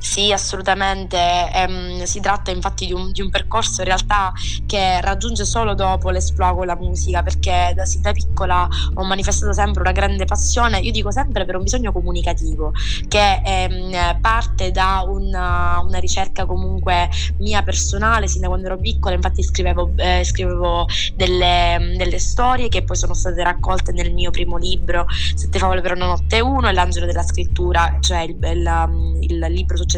Sì, 0.03 0.33
assolutamente. 0.33 1.19
Ehm, 1.53 2.05
si 2.05 2.21
tratta 2.21 2.51
infatti 2.51 2.87
di 2.87 2.93
un, 2.95 3.13
di 3.13 3.21
un 3.21 3.29
percorso 3.29 3.83
in 3.83 3.87
realtà 3.89 4.33
che 4.65 4.99
raggiunge 5.03 5.45
solo 5.45 5.75
dopo 5.75 6.09
l'esploa 6.09 6.55
con 6.55 6.65
la 6.67 6.75
musica, 6.75 7.23
perché 7.23 7.73
da, 7.77 7.85
sin 7.85 8.01
da 8.01 8.13
piccola 8.13 8.67
ho 8.95 9.05
manifestato 9.05 9.53
sempre 9.53 9.83
una 9.83 9.93
grande 9.93 10.25
passione, 10.25 10.79
io 10.79 10.91
dico 10.91 11.11
sempre 11.13 11.45
per 11.45 11.57
un 11.57 11.65
bisogno 11.65 11.93
comunicativo, 11.93 12.73
che 13.09 13.43
ehm, 13.45 14.21
parte 14.23 14.71
da 14.71 15.05
una, 15.07 15.81
una 15.81 15.99
ricerca 15.99 16.47
comunque 16.47 17.09
mia 17.39 17.63
personale, 17.63 18.27
sin 18.27 18.41
da 18.41 18.49
quando 18.49 18.67
ero 18.67 18.79
piccola, 18.79 19.15
infatti 19.15 19.43
scrivevo, 19.43 19.93
eh, 19.97 20.23
scrivevo 20.25 20.87
delle, 21.15 21.95
delle 21.99 22.19
storie 22.19 22.69
che 22.69 22.83
poi 22.85 22.97
sono 22.97 23.13
state 23.13 23.43
raccolte 23.43 23.93
nel 23.93 24.13
mio 24.15 24.31
primo 24.31 24.57
libro, 24.57 25.05
Sette 25.35 25.59
favole 25.59 25.83
per 25.83 25.93
una 25.93 26.07
notte 26.07 26.41
1 26.41 26.69
e 26.69 26.73
L'angelo 26.73 27.05
della 27.07 27.23
scrittura, 27.23 27.99
cioè 28.01 28.21
il, 28.23 28.37
il- 28.43 29.19
il 29.21 29.39
libro 29.51 29.77
successivo. 29.77 29.89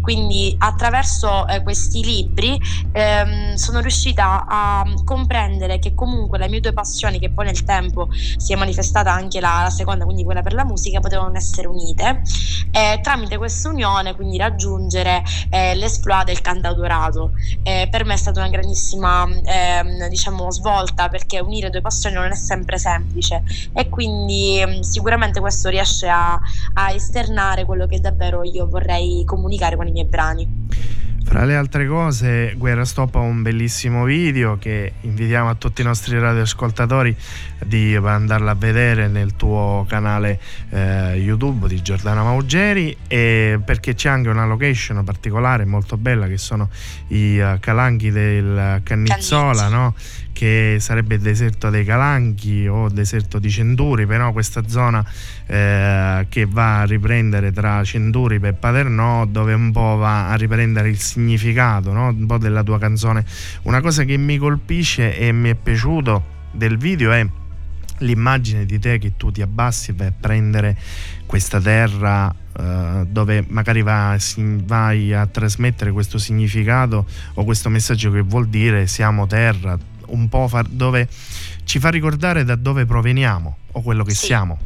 Quindi 0.00 0.54
attraverso 0.58 1.46
eh, 1.46 1.62
questi 1.62 2.02
libri 2.04 2.60
ehm, 2.92 3.54
sono 3.54 3.80
riuscita 3.80 4.44
a 4.46 4.84
comprendere 5.04 5.78
che 5.78 5.94
comunque 5.94 6.38
le 6.38 6.48
mie 6.48 6.60
due 6.60 6.72
passioni, 6.72 7.18
che 7.18 7.30
poi 7.30 7.46
nel 7.46 7.64
tempo 7.64 8.08
si 8.10 8.52
è 8.52 8.56
manifestata 8.56 9.12
anche 9.12 9.40
la, 9.40 9.60
la 9.62 9.70
seconda, 9.70 10.04
quindi 10.04 10.24
quella 10.24 10.42
per 10.42 10.54
la 10.54 10.64
musica, 10.64 11.00
potevano 11.00 11.36
essere 11.36 11.68
unite 11.68 12.22
e 12.70 13.00
tramite 13.02 13.36
questa 13.36 13.68
unione 13.68 14.14
quindi 14.14 14.36
raggiungere 14.36 15.22
eh, 15.50 15.74
l'esploit 15.74 16.24
del 16.24 16.40
cantautorato. 16.40 17.32
Eh, 17.62 17.88
per 17.90 18.04
me 18.04 18.14
è 18.14 18.16
stata 18.16 18.40
una 18.40 18.48
grandissima 18.48 19.26
ehm, 19.44 20.08
diciamo, 20.08 20.50
svolta 20.50 21.08
perché 21.08 21.38
unire 21.40 21.70
due 21.70 21.80
passioni 21.80 22.16
non 22.16 22.30
è 22.30 22.34
sempre 22.34 22.78
semplice. 22.78 23.42
E 23.72 23.88
quindi 23.88 24.62
mm, 24.66 24.80
sicuramente 24.80 25.40
questo 25.40 25.68
riesce 25.68 26.08
a, 26.08 26.32
a 26.74 26.92
esternare 26.92 27.64
quello 27.64 27.86
che 27.86 28.00
davvero 28.00 28.42
io 28.42 28.66
vorrei 28.68 28.87
comunicare 29.24 29.76
con 29.76 29.86
i 29.86 29.92
miei 29.92 30.06
brani. 30.06 30.66
Fra 31.28 31.44
le 31.44 31.56
altre 31.56 31.86
cose, 31.86 32.54
Guerra 32.56 32.86
Stop 32.86 33.16
ha 33.16 33.18
un 33.18 33.42
bellissimo 33.42 34.04
video 34.04 34.56
che 34.56 34.94
invitiamo 35.02 35.50
a 35.50 35.54
tutti 35.56 35.82
i 35.82 35.84
nostri 35.84 36.18
radioascoltatori 36.18 37.14
di 37.66 37.94
andarla 37.96 38.52
a 38.52 38.54
vedere 38.54 39.08
nel 39.08 39.36
tuo 39.36 39.84
canale 39.86 40.40
eh, 40.70 41.16
YouTube 41.16 41.68
di 41.68 41.82
Giordana 41.82 42.22
Maugeri 42.22 42.96
e 43.06 43.60
perché 43.62 43.92
c'è 43.92 44.08
anche 44.08 44.30
una 44.30 44.46
location 44.46 45.04
particolare 45.04 45.66
molto 45.66 45.98
bella 45.98 46.26
che 46.28 46.38
sono 46.38 46.70
i 47.08 47.36
eh, 47.36 47.58
calanchi 47.60 48.10
del 48.10 48.80
Cannizzola, 48.82 49.68
Cannizzo. 49.68 49.68
no? 49.68 49.94
Che 50.38 50.76
sarebbe 50.78 51.16
il 51.16 51.20
deserto 51.20 51.68
dei 51.68 51.84
Calanchi 51.84 52.68
o 52.68 52.88
deserto 52.88 53.40
di 53.40 53.50
Centuri, 53.50 54.06
però 54.06 54.30
questa 54.30 54.62
zona 54.68 55.04
eh, 55.46 56.26
che 56.28 56.46
va 56.46 56.82
a 56.82 56.84
riprendere 56.84 57.50
tra 57.50 57.82
Centuripe 57.82 58.46
e 58.46 58.52
Paternò, 58.52 59.24
dove 59.24 59.52
un 59.52 59.72
po' 59.72 59.96
va 59.96 60.28
a 60.28 60.36
riprendere 60.36 60.90
il 60.90 61.00
significato 61.00 61.90
no? 61.92 62.10
un 62.10 62.26
po' 62.26 62.38
della 62.38 62.62
tua 62.62 62.78
canzone. 62.78 63.24
Una 63.62 63.80
cosa 63.80 64.04
che 64.04 64.16
mi 64.16 64.38
colpisce 64.38 65.18
e 65.18 65.32
mi 65.32 65.50
è 65.50 65.56
piaciuto 65.56 66.22
del 66.52 66.78
video 66.78 67.10
è 67.10 67.26
l'immagine 67.98 68.64
di 68.64 68.78
te 68.78 68.98
che 68.98 69.16
tu 69.16 69.32
ti 69.32 69.42
abbassi 69.42 69.90
e 69.90 69.94
vai 69.94 70.06
a 70.06 70.12
prendere 70.12 70.76
questa 71.26 71.60
terra 71.60 72.32
eh, 72.56 73.04
dove 73.08 73.44
magari 73.48 73.82
vai 73.82 75.12
a 75.12 75.26
trasmettere 75.26 75.90
questo 75.90 76.16
significato 76.16 77.06
o 77.34 77.42
questo 77.42 77.68
messaggio 77.70 78.12
che 78.12 78.20
vuol 78.20 78.46
dire 78.46 78.86
siamo 78.86 79.26
terra, 79.26 79.76
un 80.10 80.28
po' 80.28 80.48
far- 80.48 80.68
dove 80.68 81.08
ci 81.64 81.78
fa 81.78 81.88
ricordare 81.90 82.44
da 82.44 82.56
dove 82.56 82.84
proveniamo 82.86 83.56
o 83.72 83.82
quello 83.82 84.04
che 84.04 84.14
Sì. 84.14 84.26
siamo. 84.26 84.58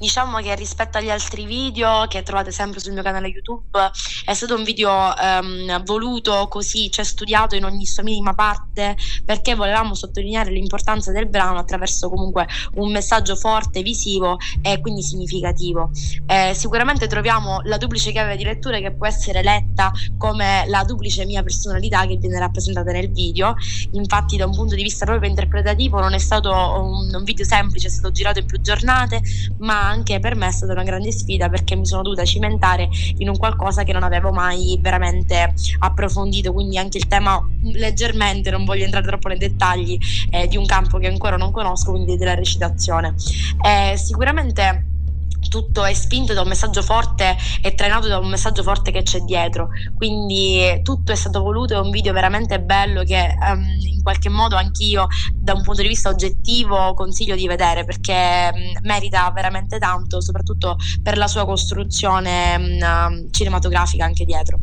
Diciamo 0.00 0.38
che 0.38 0.54
rispetto 0.54 0.96
agli 0.96 1.10
altri 1.10 1.44
video 1.44 2.06
che 2.08 2.22
trovate 2.22 2.50
sempre 2.50 2.80
sul 2.80 2.94
mio 2.94 3.02
canale 3.02 3.28
YouTube, 3.28 3.90
è 4.24 4.32
stato 4.32 4.54
un 4.54 4.64
video 4.64 5.14
ehm, 5.14 5.84
voluto 5.84 6.48
così, 6.48 6.90
cioè 6.90 7.04
studiato 7.04 7.54
in 7.54 7.64
ogni 7.64 7.84
sua 7.84 8.02
minima 8.02 8.32
parte, 8.32 8.96
perché 9.26 9.54
volevamo 9.54 9.94
sottolineare 9.94 10.52
l'importanza 10.52 11.12
del 11.12 11.28
brano 11.28 11.58
attraverso 11.58 12.08
comunque 12.08 12.48
un 12.76 12.90
messaggio 12.90 13.36
forte, 13.36 13.82
visivo 13.82 14.38
e 14.62 14.80
quindi 14.80 15.02
significativo. 15.02 15.90
Eh, 16.26 16.54
sicuramente 16.54 17.06
troviamo 17.06 17.60
la 17.64 17.76
duplice 17.76 18.10
chiave 18.10 18.38
di 18.38 18.44
lettura 18.44 18.78
che 18.78 18.92
può 18.92 19.06
essere 19.06 19.42
letta 19.42 19.92
come 20.16 20.64
la 20.68 20.82
duplice 20.82 21.26
mia 21.26 21.42
personalità 21.42 22.06
che 22.06 22.16
viene 22.16 22.38
rappresentata 22.38 22.90
nel 22.90 23.12
video. 23.12 23.54
Infatti, 23.92 24.38
da 24.38 24.46
un 24.46 24.54
punto 24.54 24.74
di 24.74 24.82
vista 24.82 25.04
proprio 25.04 25.28
interpretativo, 25.28 26.00
non 26.00 26.14
è 26.14 26.18
stato 26.18 26.50
un, 26.50 27.14
un 27.14 27.22
video 27.22 27.44
semplice, 27.44 27.88
è 27.88 27.90
stato 27.90 28.10
girato 28.12 28.38
in 28.38 28.46
più 28.46 28.58
giornate, 28.62 29.20
ma 29.58 29.88
anche 29.90 30.18
per 30.20 30.36
me 30.36 30.48
è 30.48 30.52
stata 30.52 30.72
una 30.72 30.82
grande 30.82 31.12
sfida 31.12 31.48
perché 31.48 31.76
mi 31.76 31.86
sono 31.86 32.02
dovuta 32.02 32.24
cimentare 32.24 32.88
in 33.18 33.28
un 33.28 33.36
qualcosa 33.36 33.82
che 33.82 33.92
non 33.92 34.02
avevo 34.02 34.32
mai 34.32 34.78
veramente 34.80 35.52
approfondito, 35.80 36.52
quindi 36.52 36.78
anche 36.78 36.98
il 36.98 37.06
tema 37.06 37.40
leggermente, 37.72 38.50
non 38.50 38.64
voglio 38.64 38.84
entrare 38.84 39.06
troppo 39.06 39.28
nei 39.28 39.38
dettagli, 39.38 39.98
eh, 40.30 40.46
di 40.46 40.56
un 40.56 40.66
campo 40.66 40.98
che 40.98 41.06
ancora 41.06 41.36
non 41.36 41.50
conosco, 41.50 41.90
quindi 41.90 42.16
della 42.16 42.34
recitazione. 42.34 43.14
Eh, 43.62 43.96
sicuramente 43.96 44.84
tutto 45.50 45.84
è 45.84 45.92
spinto 45.92 46.32
da 46.32 46.40
un 46.40 46.48
messaggio 46.48 46.80
forte 46.80 47.36
e 47.60 47.74
trainato 47.74 48.08
da 48.08 48.18
un 48.18 48.30
messaggio 48.30 48.62
forte 48.62 48.90
che 48.90 49.02
c'è 49.02 49.18
dietro. 49.20 49.68
Quindi 49.94 50.80
tutto 50.82 51.12
è 51.12 51.16
stato 51.16 51.42
voluto, 51.42 51.74
è 51.74 51.78
un 51.78 51.90
video 51.90 52.14
veramente 52.14 52.60
bello 52.60 53.02
che 53.02 53.18
ehm, 53.18 53.62
in 53.92 54.02
qualche 54.02 54.30
modo 54.30 54.56
anch'io 54.56 55.08
da 55.34 55.52
un 55.52 55.62
punto 55.62 55.82
di 55.82 55.88
vista 55.88 56.08
oggettivo 56.08 56.94
consiglio 56.94 57.34
di 57.34 57.46
vedere 57.46 57.84
perché 57.84 58.50
mh, 58.52 58.86
merita 58.86 59.30
veramente 59.34 59.78
tanto, 59.78 60.22
soprattutto 60.22 60.76
per 61.02 61.18
la 61.18 61.26
sua 61.26 61.44
costruzione 61.44 62.56
mh, 62.56 63.30
cinematografica 63.30 64.04
anche 64.04 64.24
dietro. 64.24 64.58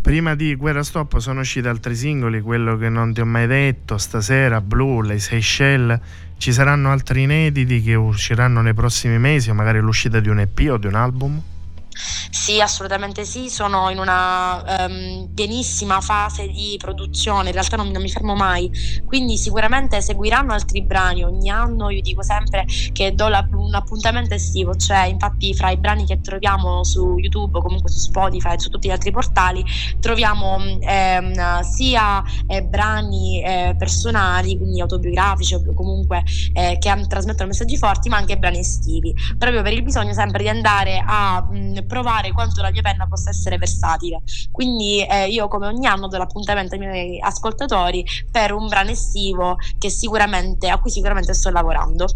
Prima 0.00 0.34
di 0.34 0.54
Guerra 0.54 0.82
Stop 0.82 1.16
sono 1.18 1.40
usciti 1.40 1.66
altri 1.66 1.94
singoli, 1.94 2.42
quello 2.42 2.76
che 2.76 2.90
non 2.90 3.14
ti 3.14 3.20
ho 3.20 3.24
mai 3.24 3.46
detto, 3.46 3.96
stasera, 3.96 4.60
Blue, 4.60 5.06
le 5.06 5.18
Seychelles. 5.18 5.98
Ci 6.44 6.52
saranno 6.52 6.90
altri 6.90 7.22
inediti 7.22 7.80
che 7.80 7.94
usciranno 7.94 8.60
nei 8.60 8.74
prossimi 8.74 9.18
mesi 9.18 9.48
o 9.48 9.54
magari 9.54 9.80
l'uscita 9.80 10.20
di 10.20 10.28
un 10.28 10.40
EP 10.40 10.68
o 10.68 10.76
di 10.76 10.86
un 10.86 10.94
album? 10.94 11.40
Sì, 11.96 12.60
assolutamente 12.60 13.24
sì, 13.24 13.48
sono 13.48 13.88
in 13.90 13.98
una 13.98 14.62
ehm, 14.84 15.30
pienissima 15.32 16.00
fase 16.00 16.48
di 16.48 16.74
produzione, 16.78 17.46
in 17.48 17.52
realtà 17.54 17.76
non, 17.76 17.88
non 17.90 18.02
mi 18.02 18.08
fermo 18.10 18.34
mai, 18.34 18.68
quindi 19.04 19.36
sicuramente 19.36 20.00
seguiranno 20.02 20.52
altri 20.52 20.84
brani 20.84 21.22
ogni 21.24 21.48
anno, 21.50 21.90
io 21.90 22.00
dico 22.00 22.22
sempre 22.22 22.64
che 22.92 23.14
do 23.14 23.28
la- 23.28 23.46
un 23.52 23.74
appuntamento 23.74 24.34
estivo, 24.34 24.74
cioè 24.74 25.04
infatti 25.06 25.54
fra 25.54 25.70
i 25.70 25.78
brani 25.78 26.04
che 26.04 26.20
troviamo 26.20 26.82
su 26.84 27.16
YouTube 27.18 27.60
comunque 27.60 27.90
su 27.90 27.98
Spotify 27.98 28.54
e 28.54 28.58
su 28.58 28.68
tutti 28.68 28.88
gli 28.88 28.92
altri 28.92 29.10
portali 29.12 29.64
troviamo 30.00 30.58
mh, 30.58 30.78
ehm, 30.80 31.60
sia 31.62 32.22
eh, 32.46 32.62
brani 32.62 33.42
eh, 33.42 33.74
personali, 33.76 34.56
quindi 34.56 34.80
autobiografici 34.80 35.54
o 35.54 35.62
comunque 35.74 36.22
eh, 36.52 36.76
che 36.78 36.92
trasmettono 37.08 37.48
messaggi 37.48 37.76
forti, 37.76 38.08
ma 38.08 38.16
anche 38.16 38.36
brani 38.38 38.58
estivi, 38.58 39.12
proprio 39.38 39.62
per 39.62 39.72
il 39.72 39.82
bisogno 39.82 40.12
sempre 40.12 40.42
di 40.42 40.48
andare 40.48 41.02
a 41.04 41.44
mh, 41.48 41.83
provare 41.86 42.32
quanto 42.32 42.62
la 42.62 42.70
mia 42.70 42.82
penna 42.82 43.06
possa 43.06 43.30
essere 43.30 43.58
versatile. 43.58 44.22
Quindi 44.50 45.04
eh, 45.04 45.28
io 45.28 45.48
come 45.48 45.66
ogni 45.66 45.86
anno 45.86 46.08
do 46.08 46.18
l'appuntamento 46.18 46.74
ai 46.74 46.80
miei 46.80 47.20
ascoltatori 47.20 48.04
per 48.30 48.52
un 48.52 48.68
brano 48.68 48.90
estivo 48.90 49.58
sicuramente, 49.78 50.68
a 50.68 50.78
cui 50.78 50.90
sicuramente 50.90 51.34
sto 51.34 51.50
lavorando. 51.50 52.06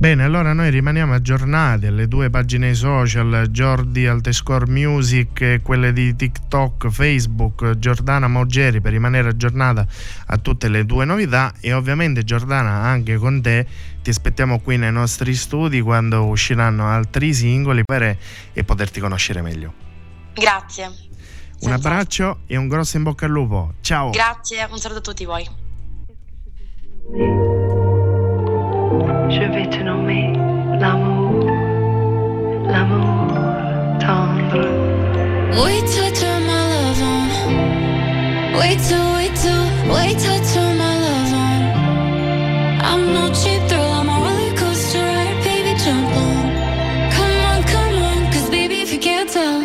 Bene, 0.00 0.22
allora 0.22 0.52
noi 0.52 0.70
rimaniamo 0.70 1.12
aggiornati 1.12 1.86
alle 1.86 2.06
due 2.06 2.30
pagine 2.30 2.72
social, 2.72 3.48
Jordi 3.50 4.06
Altescore 4.06 4.70
Music 4.70 5.40
e 5.40 5.60
quelle 5.60 5.92
di 5.92 6.14
TikTok, 6.14 6.88
Facebook, 6.88 7.76
Giordana 7.78 8.28
Moggeri 8.28 8.80
per 8.80 8.92
rimanere 8.92 9.30
aggiornata 9.30 9.84
a 10.26 10.36
tutte 10.36 10.68
le 10.68 10.86
tue 10.86 11.04
novità 11.04 11.52
e 11.60 11.72
ovviamente 11.72 12.22
Giordana 12.22 12.82
anche 12.82 13.16
con 13.16 13.42
te 13.42 13.66
ti 14.08 14.14
aspettiamo 14.14 14.60
qui 14.60 14.78
nei 14.78 14.90
nostri 14.90 15.34
studi 15.34 15.82
quando 15.82 16.24
usciranno 16.24 16.88
altri 16.88 17.34
singoli 17.34 17.82
per 17.84 18.16
e 18.54 18.64
poterti 18.64 19.00
conoscere 19.00 19.42
meglio. 19.42 19.74
Grazie. 20.32 20.90
Un 21.60 21.72
abbraccio 21.72 22.38
e 22.46 22.56
un 22.56 22.68
grosso 22.68 22.96
in 22.96 23.02
bocca 23.02 23.26
al 23.26 23.32
lupo. 23.32 23.74
Ciao! 23.82 24.08
Grazie, 24.08 24.66
un 24.70 24.78
saluto 24.78 25.00
a 25.00 25.02
tutti 25.02 25.26
voi. 25.26 25.46
Je 29.28 29.46
vais 29.50 29.68
te 29.68 29.82
nommer 29.82 30.32
l'amour, 30.78 31.44
l'amour 32.64 33.98
tendre. 33.98 34.70
Wait 35.52 35.84
till 35.84 36.04
I 36.04 36.12
turn 36.12 36.46
my 36.46 36.66
love 36.72 37.02
on. 37.02 37.28
Wait 38.56 38.78
till, 38.88 39.12
wait 39.12 39.34
till, 39.36 39.92
wait 39.92 40.18
till 40.18 40.32
I 40.32 40.40
turn 40.54 40.78
my 40.78 40.96
love 40.98 41.34
on. 41.34 41.48
I'm 42.80 43.12
no 43.12 43.28
cheap 43.34 43.60
thrill, 43.68 43.87
jump 45.88 46.16
on. 46.16 46.44
Come 47.16 47.36
on, 47.50 47.60
come 47.74 47.94
on, 48.10 48.20
cause 48.32 48.48
baby, 48.50 48.76
if 48.84 48.92
you 48.92 49.00
can't 49.10 49.30
tell, 49.36 49.60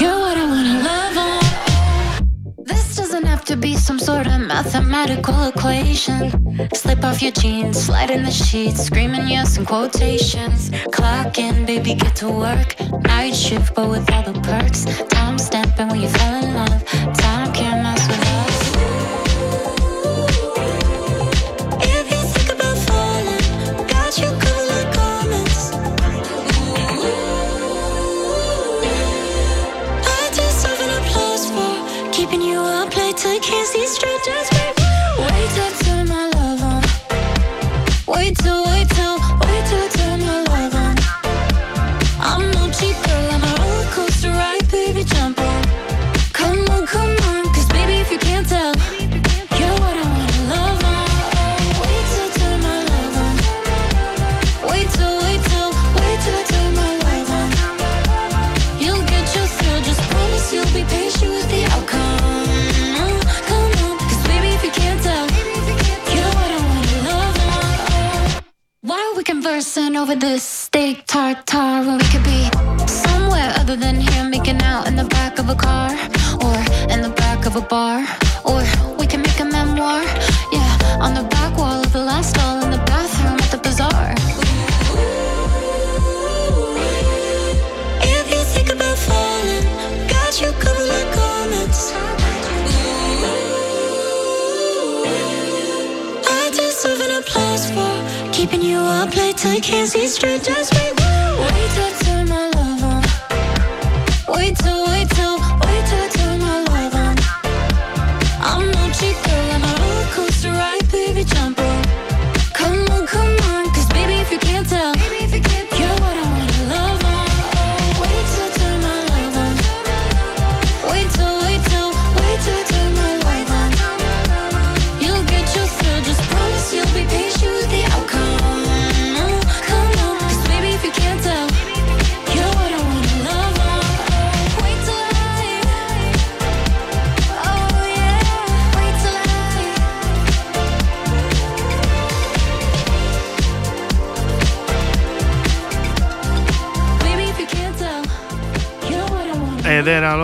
you're 0.00 0.18
what 0.24 0.36
I 0.42 0.46
wanna 0.54 0.76
love 0.90 1.16
on. 1.28 1.42
This 2.70 2.96
doesn't 2.96 3.26
have 3.32 3.44
to 3.50 3.56
be 3.56 3.76
some 3.76 4.00
sort 4.08 4.26
of 4.26 4.40
mathematical 4.40 5.38
equation. 5.52 6.20
Slip 6.74 7.04
off 7.04 7.22
your 7.22 7.34
jeans, 7.42 7.76
slide 7.86 8.10
in 8.10 8.22
the 8.24 8.36
sheets, 8.44 8.80
screaming 8.88 9.28
yes 9.28 9.56
in 9.58 9.64
quotations. 9.64 10.60
Clock 10.96 11.38
in, 11.38 11.54
baby, 11.66 11.94
get 11.94 12.14
to 12.22 12.28
work. 12.46 12.68
Night 13.12 13.34
shift, 13.44 13.74
but 13.76 13.88
with 13.92 14.10
all 14.12 14.24
the 14.30 14.36
perks. 14.48 14.80
Time 15.16 15.38
stamping 15.38 15.88
when 15.90 16.00
you 16.04 16.10
fell 16.18 16.36
in 16.44 16.54
love. 16.60 16.80
Time 17.24 17.52
can't 17.52 17.87
wait 38.06 38.36
till, 38.36 38.64
wait 38.64 38.88
till 38.90 39.17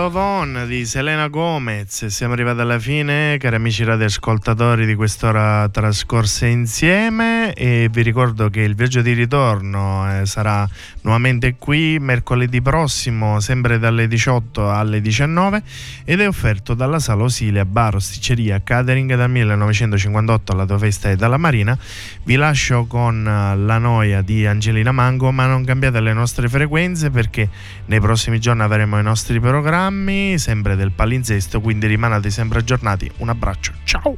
Love 0.05 0.19
On 0.19 0.65
di 0.67 0.85
Selena 0.85 1.29
Gomez. 1.29 2.05
Siamo 2.07 2.35
arrivati 2.35 2.61
alla 2.61 2.79
fine, 2.79 3.39
cari 3.39 3.57
amici 3.57 3.85
radioascoltatori 3.85 4.85
di 4.85 4.95
quest'ora 4.95 5.67
trascorsa 5.71 6.45
insieme. 6.45 7.55
E 7.55 7.89
vi 7.91 8.03
ricordo 8.03 8.51
che 8.51 8.61
il 8.61 8.75
viaggio 8.75 9.01
di 9.01 9.15
ritorno 9.15 10.21
eh, 10.21 10.27
sarà 10.27 10.69
nuovamente 11.01 11.57
qui 11.59 11.97
mercoledì 11.99 12.61
prossimo, 12.61 13.41
sempre 13.41 13.79
dalle 13.79 14.07
18 14.07 14.71
alle 14.71 15.01
19, 15.01 15.63
ed 16.05 16.21
è 16.21 16.29
offerto 16.29 16.75
dalla 16.75 16.99
Sala 16.99 17.23
Osilia, 17.23 17.65
bar, 17.65 17.95
osticceria, 17.95 18.61
catering 18.63 19.15
dal 19.15 19.31
1958 19.31 20.53
alla 20.53 20.67
tua 20.67 20.77
festa 20.77 21.09
e 21.09 21.17
dalla 21.17 21.39
Marina. 21.39 21.79
Vi 22.25 22.35
lascio 22.35 22.85
con 22.85 23.27
eh, 23.27 23.57
la 23.57 23.79
noia 23.79 24.21
di 24.21 24.45
Angelina 24.45 24.93
Mango, 24.93 25.33
ma 25.33 25.47
non 25.47 25.65
cambiate 25.65 26.01
le 26.01 26.13
nostre 26.13 26.51
frequenze 26.51 27.09
perché 27.09 27.49
nei 27.87 28.01
prossimi 28.01 28.39
giorni 28.39 28.61
avremo 28.61 28.99
i 28.99 29.03
nostri 29.03 29.41
programmi, 29.41 29.93
sempre 30.39 30.77
del 30.77 30.93
palinsesto, 30.93 31.61
quindi 31.61 31.87
rimanete 31.87 32.31
sempre 32.31 32.59
aggiornati. 32.59 33.11
Un 33.19 33.29
abbraccio, 33.29 33.73
ciao! 33.85 34.17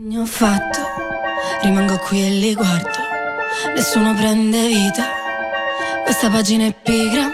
disegni 0.00 0.18
ho 0.18 0.26
fatto, 0.26 0.80
rimango 1.62 1.98
qui 1.98 2.22
e 2.24 2.30
li 2.30 2.54
guardo, 2.54 2.98
nessuno 3.74 4.14
prende 4.14 4.66
vita, 4.66 5.04
questa 6.04 6.30
pagina 6.30 6.66
è 6.66 6.74
pigra, 6.74 7.30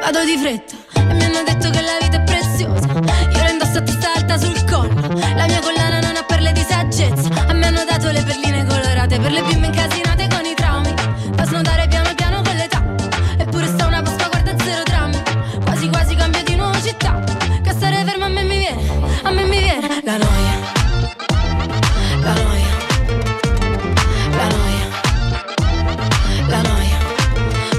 vado 0.00 0.24
di 0.24 0.36
fretta 0.36 0.74
e 0.94 1.14
mi 1.14 1.24
hanno 1.24 1.42
detto 1.42 1.55
la 20.06 20.18
noia. 20.18 20.56
La 22.26 22.32
noia, 22.32 22.74
la 24.38 24.48
noia, 24.56 24.86
la 26.48 26.60
noia. 26.62 26.98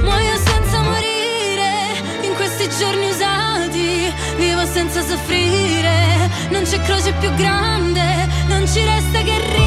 Muoio 0.01 0.35
senza 0.35 0.81
morire 0.81 1.71
in 2.23 2.33
questi 2.35 2.67
giorni 2.77 3.07
usati. 3.07 4.13
Vivo 4.35 4.65
senza 4.65 5.01
soffrire, 5.01 6.29
non 6.49 6.63
c'è 6.63 6.81
croce 6.81 7.13
più 7.13 7.33
grande. 7.35 8.27
Non 8.47 8.67
ci 8.67 8.83
resta 8.83 9.19
che 9.21 9.39
ridere 9.39 9.66